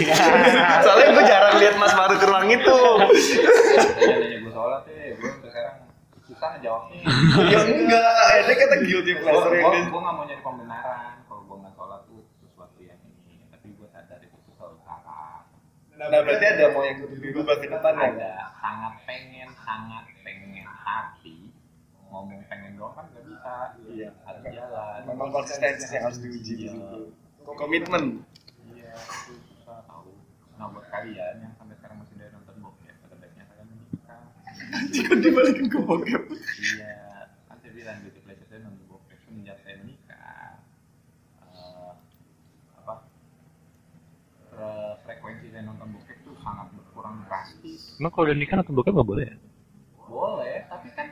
[0.81, 2.79] Soalnya gue jarang lihat Mas Maru ke ruang itu.
[4.01, 5.75] Jangan nanya gue sholat ya, gue sekarang
[6.27, 7.01] susah ngejawabnya.
[7.53, 8.11] ya enggak,
[8.49, 12.79] dia kata guilty pleasure gue nggak mau nyari pembenaran kalau gue nggak sholat tuh sesuatu
[12.83, 15.47] yang ini, tapi gue sadar itu sesuatu salah.
[15.97, 18.05] Nah Nah berarti ada mau yang dirubah ke depan ya?
[18.07, 21.49] ada sangat pengen sangat pengen hati
[22.07, 24.09] ngomong pengen doang kan nggak bisa Iya.
[24.23, 26.71] harus jalan Memang konsistensi yang harus diuji di Iya.
[26.71, 26.99] situ.
[27.43, 28.03] Komitmen.
[28.69, 30.11] iya itu susah tahu
[30.53, 34.21] nah buat kalian yang sampai sekarang masih dari nonton bokep pada baiknya kalian menikah
[34.89, 36.23] Jika dibalikin ke bokep.
[36.75, 36.95] iya
[37.47, 40.59] kan saya bilang gitu pleasure saya nonton bokep semenjak saya menikah
[41.41, 41.91] eh,
[42.75, 42.93] apa
[44.45, 48.93] fre- frekuensi saya nonton bokep tuh sangat berkurang drastis Emang kalau udah nikah nonton bokep
[48.93, 49.35] nggak boleh ya?
[50.07, 51.07] boleh tapi kan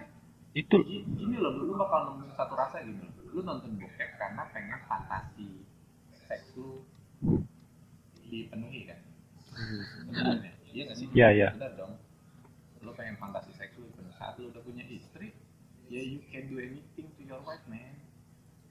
[0.56, 0.80] Itu.
[0.88, 5.66] gini loh lu bakal nemuin satu rasa loh lu nonton bokep karena pengen fantasi
[6.26, 6.86] seks lu
[8.26, 9.00] dipenuhi kan?
[10.16, 11.08] Ya iya nggak sih?
[11.12, 11.48] Iya, iya.
[11.56, 11.94] bener dong.
[12.80, 14.16] Lu pengen fantasi seks lu dipenuhi.
[14.16, 15.36] Saat lu udah punya istri
[15.92, 18.00] ya you can do anything to your wife man.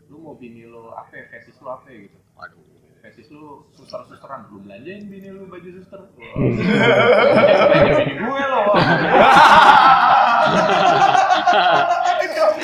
[0.08, 2.18] Lu mau bini lu apa ya fetish lu apa ya gitu.
[2.38, 2.83] Waduh.
[3.04, 6.00] Fetish lu suster-susteran lu belanjain bini lu baju suster.
[6.16, 6.34] Wah.
[8.00, 8.72] bini gue loh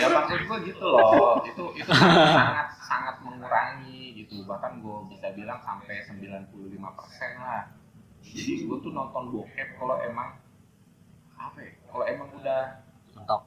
[0.01, 5.61] ya maksud gue gitu loh itu itu sangat sangat mengurangi gitu bahkan gue bisa bilang
[5.61, 6.49] sampai 95%
[7.37, 7.69] lah
[8.25, 10.41] jadi gue tuh nonton bokep kalau emang
[11.37, 12.81] apa ya kalau emang udah
[13.13, 13.43] Mentok.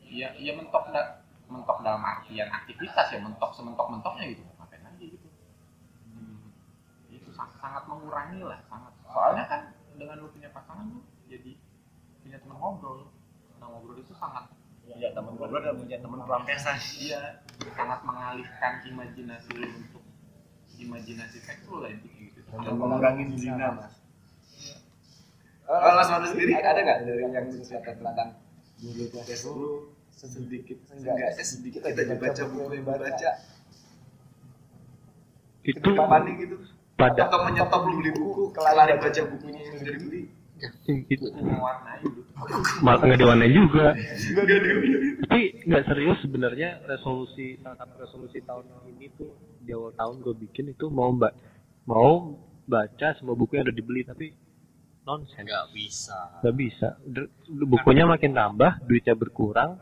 [0.00, 5.04] ya ya mentok da, mentok dalam artian aktivitas ya mentok sementok mentoknya gitu ngapain aja
[5.04, 5.28] gitu
[6.06, 6.52] Hmm,
[7.08, 8.92] itu sangat, sangat mengurangi lah sangat.
[9.10, 9.60] Soalnya kan
[9.98, 11.58] dengan lu punya pasangan lu jadi
[12.22, 13.10] punya teman ngobrol.
[13.58, 14.46] Nah ngobrol itu sangat
[14.98, 16.76] Ya teman ngobrol dan punya teman pelampiasan.
[16.98, 17.42] iya
[17.74, 20.02] sangat mengalihkan imajinasi lu untuk
[20.78, 22.38] imajinasi seksual lah intinya gitu.
[22.50, 23.94] Untuk mengurangi zina mas.
[25.62, 26.52] Kalau Mas Manu sendiri.
[26.58, 28.30] ada nggak dari yang menceritakan tentang
[28.82, 29.70] dulu podcast dulu
[30.12, 33.30] sedikit enggak sedikit aja baca buku yang baca.
[35.62, 36.56] itu ke depannya gitu
[37.04, 40.22] pada atau menyetop lu beli buku kelari baca bukunya yang sudah dibeli
[41.08, 42.20] itu mewarnai gitu
[42.80, 43.86] malah nggak diwarnai juga.
[45.24, 50.34] Tapi nggak serius sebenarnya resolusi salah satu resolusi tahun ini tuh di awal tahun gue
[50.40, 51.34] bikin itu mau mbak
[51.84, 54.34] mau baca semua buku yang udah dibeli tapi
[55.02, 56.18] nonsen Nggak bisa.
[56.40, 57.30] nggak bisa Udah-
[57.64, 59.78] bukunya makin tambah duitnya berkurang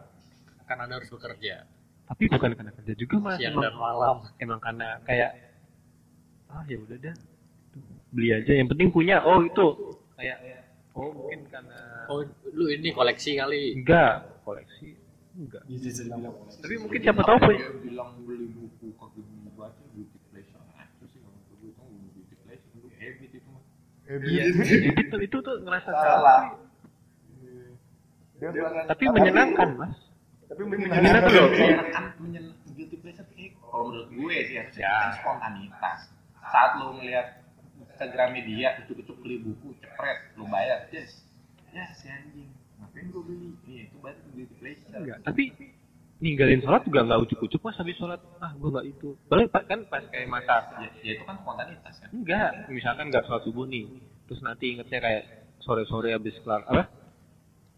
[0.64, 1.68] Kan Anda harus bekerja.
[2.06, 4.16] tapi bukan karena kerja juga mas Siang dan malam.
[4.36, 5.49] emang karena kayak
[6.50, 7.14] ah ya udah dah.
[8.10, 8.52] Beli aja.
[8.52, 9.22] Yang penting punya.
[9.22, 9.66] Oh itu.
[10.18, 10.38] Kayak
[10.94, 11.78] oh mungkin karena
[12.10, 13.78] Oh, lu ini koleksi kali.
[13.78, 14.26] enggak.
[14.42, 14.98] Koleksi.
[15.38, 15.62] Enggak.
[16.58, 17.62] Tapi mungkin siapa tahu punya.
[17.80, 21.18] Bilang beli buku kagak beli baca beauty pleasure itu sih.
[21.22, 23.62] Kalau itu beauty pleasure itu habit itu mah.
[24.10, 24.42] Iya.
[24.98, 26.42] Itu itu tuh ngerasa salah.
[28.90, 29.94] tapi menyenangkan mas.
[30.50, 31.30] Tapi menyenangkan.
[31.30, 31.46] Loh.
[31.54, 32.04] Menyenangkan.
[32.18, 32.44] Menyen
[32.74, 33.22] guilty pleasure
[33.62, 34.90] kalau menurut gue sih harusnya Ya.
[34.98, 35.98] kan spontanitas
[36.50, 37.26] saat lo ngelihat
[37.96, 40.86] ke Gramedia ucuk-ucuk beli buku cepret lo bayar.
[40.90, 41.24] Yes.
[41.70, 42.50] Ya si anjing.
[42.80, 43.48] Ngapain gue beli?
[43.68, 45.44] Iya itu berarti guilty pleasure enggak tapi
[46.20, 48.20] ninggalin sholat juga nggak ujuk-ujuk mas habis sholat.
[48.40, 49.08] Ah gua nggak itu.
[49.28, 52.08] Pa- kan pas kayak masak ya, ya itu kan spontanitas kan?
[52.12, 53.84] Enggak misalkan nggak sholat subuh nih
[54.30, 55.22] terus nanti ingetnya kayak
[55.58, 56.86] sore-sore habis kelar apa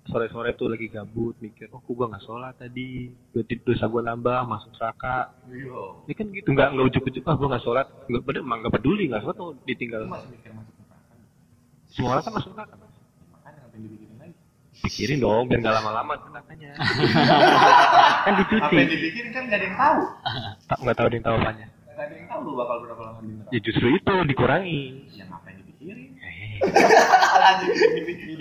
[0.03, 3.13] sore-sore tuh lagi gabut mikir oh gua nggak sholat tadi?
[3.31, 5.31] Berarti dosa gua nambah masuk neraka.
[5.47, 7.87] Yo ini kan gitu nggak nggak ujuk-ujuk ah gua nggak sholat.
[8.11, 10.03] Nggak bener emang nggak peduli nggak sholat tuh ditinggal.
[10.11, 10.93] Masih mikir masuk neraka
[11.93, 12.95] semua orang kan masuk neraka Mas.
[13.29, 14.35] makanya ngapain dibikin lagi?
[14.83, 16.71] Pikirin dong biar nggak lama-lama nerakanya.
[18.25, 18.65] Kan dicuci.
[18.65, 20.01] Apa yang dibikin kan gak ada yang tahu.
[20.67, 21.67] Tak nggak tahu ada yang tahu apanya.
[21.69, 23.51] Gak ada yang tahu lu bakal berapa lama di neraka.
[23.53, 24.81] Ya justru itu dikurangi.
[24.81, 25.12] dipikirin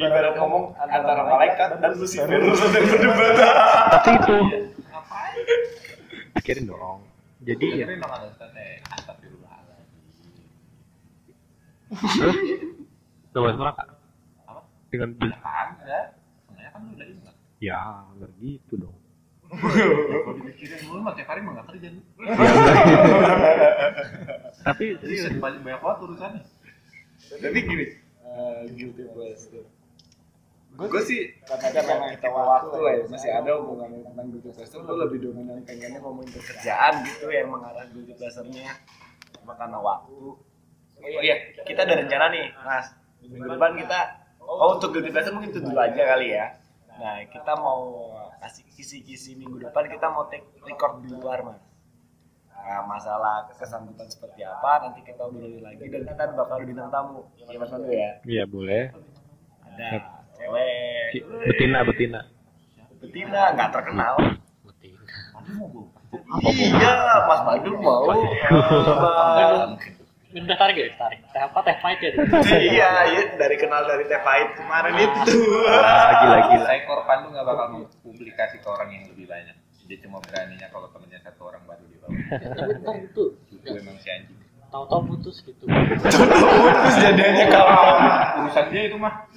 [0.01, 2.38] ibarat ngomong antara malaikat dan Lucifer.
[2.57, 3.34] Sedang berdebat
[3.91, 4.36] tapi itu.
[4.89, 5.45] Ngapain
[6.38, 6.99] pikirin dong.
[7.41, 7.86] Jadi ya.
[7.89, 7.99] Terus
[13.32, 13.84] nggak masuk neraka
[14.47, 14.61] Apa?
[14.91, 16.05] dengan Kagak.
[16.47, 17.36] Sebenarnya kan lu udah ingat.
[17.61, 17.80] ya
[18.19, 18.97] nggak gitu dong.
[19.51, 22.03] Kalau dipikirin mulu mah tiap hari mah gak kerja nih.
[24.63, 26.43] tapi Serius, banyak banyak banget urusannya.
[27.32, 27.86] tapi gini
[28.32, 29.67] eh, guilty pleasure
[30.71, 33.03] gue sih karena memang kita waktu lah ya.
[33.11, 37.84] masih ada hubungan tentang guilty pleasure gue lebih dominan pengennya ngomongin pekerjaan gitu yang mengarah
[37.91, 38.71] guilty pleasure-nya
[39.41, 40.38] cuma karena waktu.
[41.01, 41.34] Oh iya.
[41.65, 42.93] Kita ada rencana nih mas.
[43.25, 43.99] Minggu depan kita
[44.39, 46.45] oh untuk guilty pleasure mungkin itu dulu aja kali ya.
[46.95, 51.70] Nah kita mau kasih kisi-kisi minggu depan kita mau take record di luar mas
[52.62, 57.57] Nah, masalah kesanggupan seperti apa nanti kita obrolin lagi dan kita bakal bintang tamu ya
[57.57, 58.93] mas Pandu ya iya boleh
[59.66, 59.89] ada
[60.38, 62.20] cewek betina betina
[63.01, 65.84] betina nggak terkenal gue.
[66.53, 66.93] iya
[67.28, 68.07] mas Pandu mau.
[70.32, 70.88] Minum teh tarik ya?
[70.95, 71.20] Tarik.
[71.28, 71.59] Teh apa?
[71.59, 72.12] Teh pahit ya?
[72.72, 76.66] iya iya dari kenal dari teh pahit kemarin itu Wah, gila-gila.
[76.72, 79.55] Saya korban tuh nggak bakal mempublikasi ke orang yang lebih banyak.
[79.92, 82.16] Dia cuma beraninya kalau temennya satu orang baru di bawah.
[82.32, 84.39] Tapi ntar itu Itu emang si anjing.
[84.72, 85.68] tahu-tahu putus gitu.
[85.68, 88.00] putus jadinya kawan
[88.39, 89.28] Urusan dia itu mah.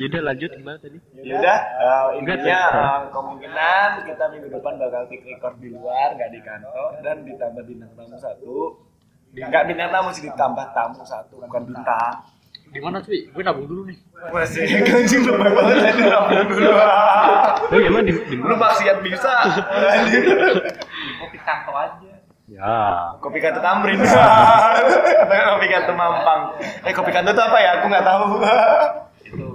[0.00, 0.96] Yaudah lanjut gimana tadi?
[1.20, 6.30] Yaudah, uh, Enggak, intinya uh, kemungkinan kita minggu depan bakal take record di luar, nggak
[6.32, 8.80] di kantor, dan ditambah bintang tamu satu.
[9.36, 12.14] Nggak bintang tamu sih ditambah tamu satu, bukan bintang.
[12.70, 13.26] Di mana cuy?
[13.34, 13.98] Gue nabung dulu nih.
[14.30, 16.70] Masih anjing lebay banget aja nabung dulu.
[17.70, 19.32] Oh iya mah di, di Lu maksiat bisa.
[21.18, 22.10] Kopi kanto aja.
[22.46, 22.74] Ya.
[23.18, 23.98] Kopi kanto Tamrin.
[25.22, 26.42] Katakan kopi kanto Mampang.
[26.86, 27.70] Eh kopi kanto itu apa ya?
[27.82, 28.24] Aku nggak tahu.
[29.26, 29.48] Itu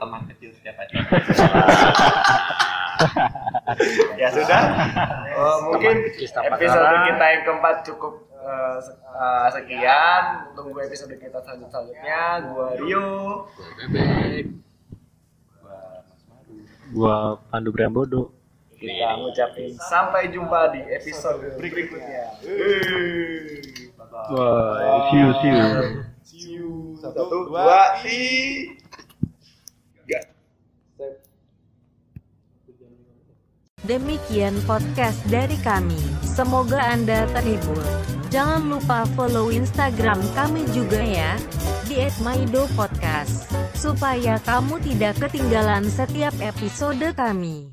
[0.00, 0.96] teman kecil setiap hari.
[4.20, 4.60] ya sudah.
[5.32, 6.06] Oh, mungkin
[6.46, 8.14] episode kita yang keempat cukup
[8.78, 10.22] se- eh, sekian.
[10.52, 12.22] Tunggu episode kita selanjut- selanjutnya.
[12.44, 13.08] Gua Rio.
[13.78, 14.44] Bebek.
[16.92, 17.16] Gua
[17.48, 18.28] Pandu Brambodo.
[18.74, 22.34] Kita ngucapin sampai jumpa di episode berikutnya.
[24.28, 25.68] Wah, see you, see you.
[26.22, 26.70] See you.
[26.98, 28.81] Satu, dua, tiga.
[33.82, 35.98] Demikian podcast dari kami.
[36.22, 37.82] Semoga Anda terhibur.
[38.30, 41.34] Jangan lupa follow Instagram kami juga ya
[41.90, 47.71] di @maido podcast supaya kamu tidak ketinggalan setiap episode kami.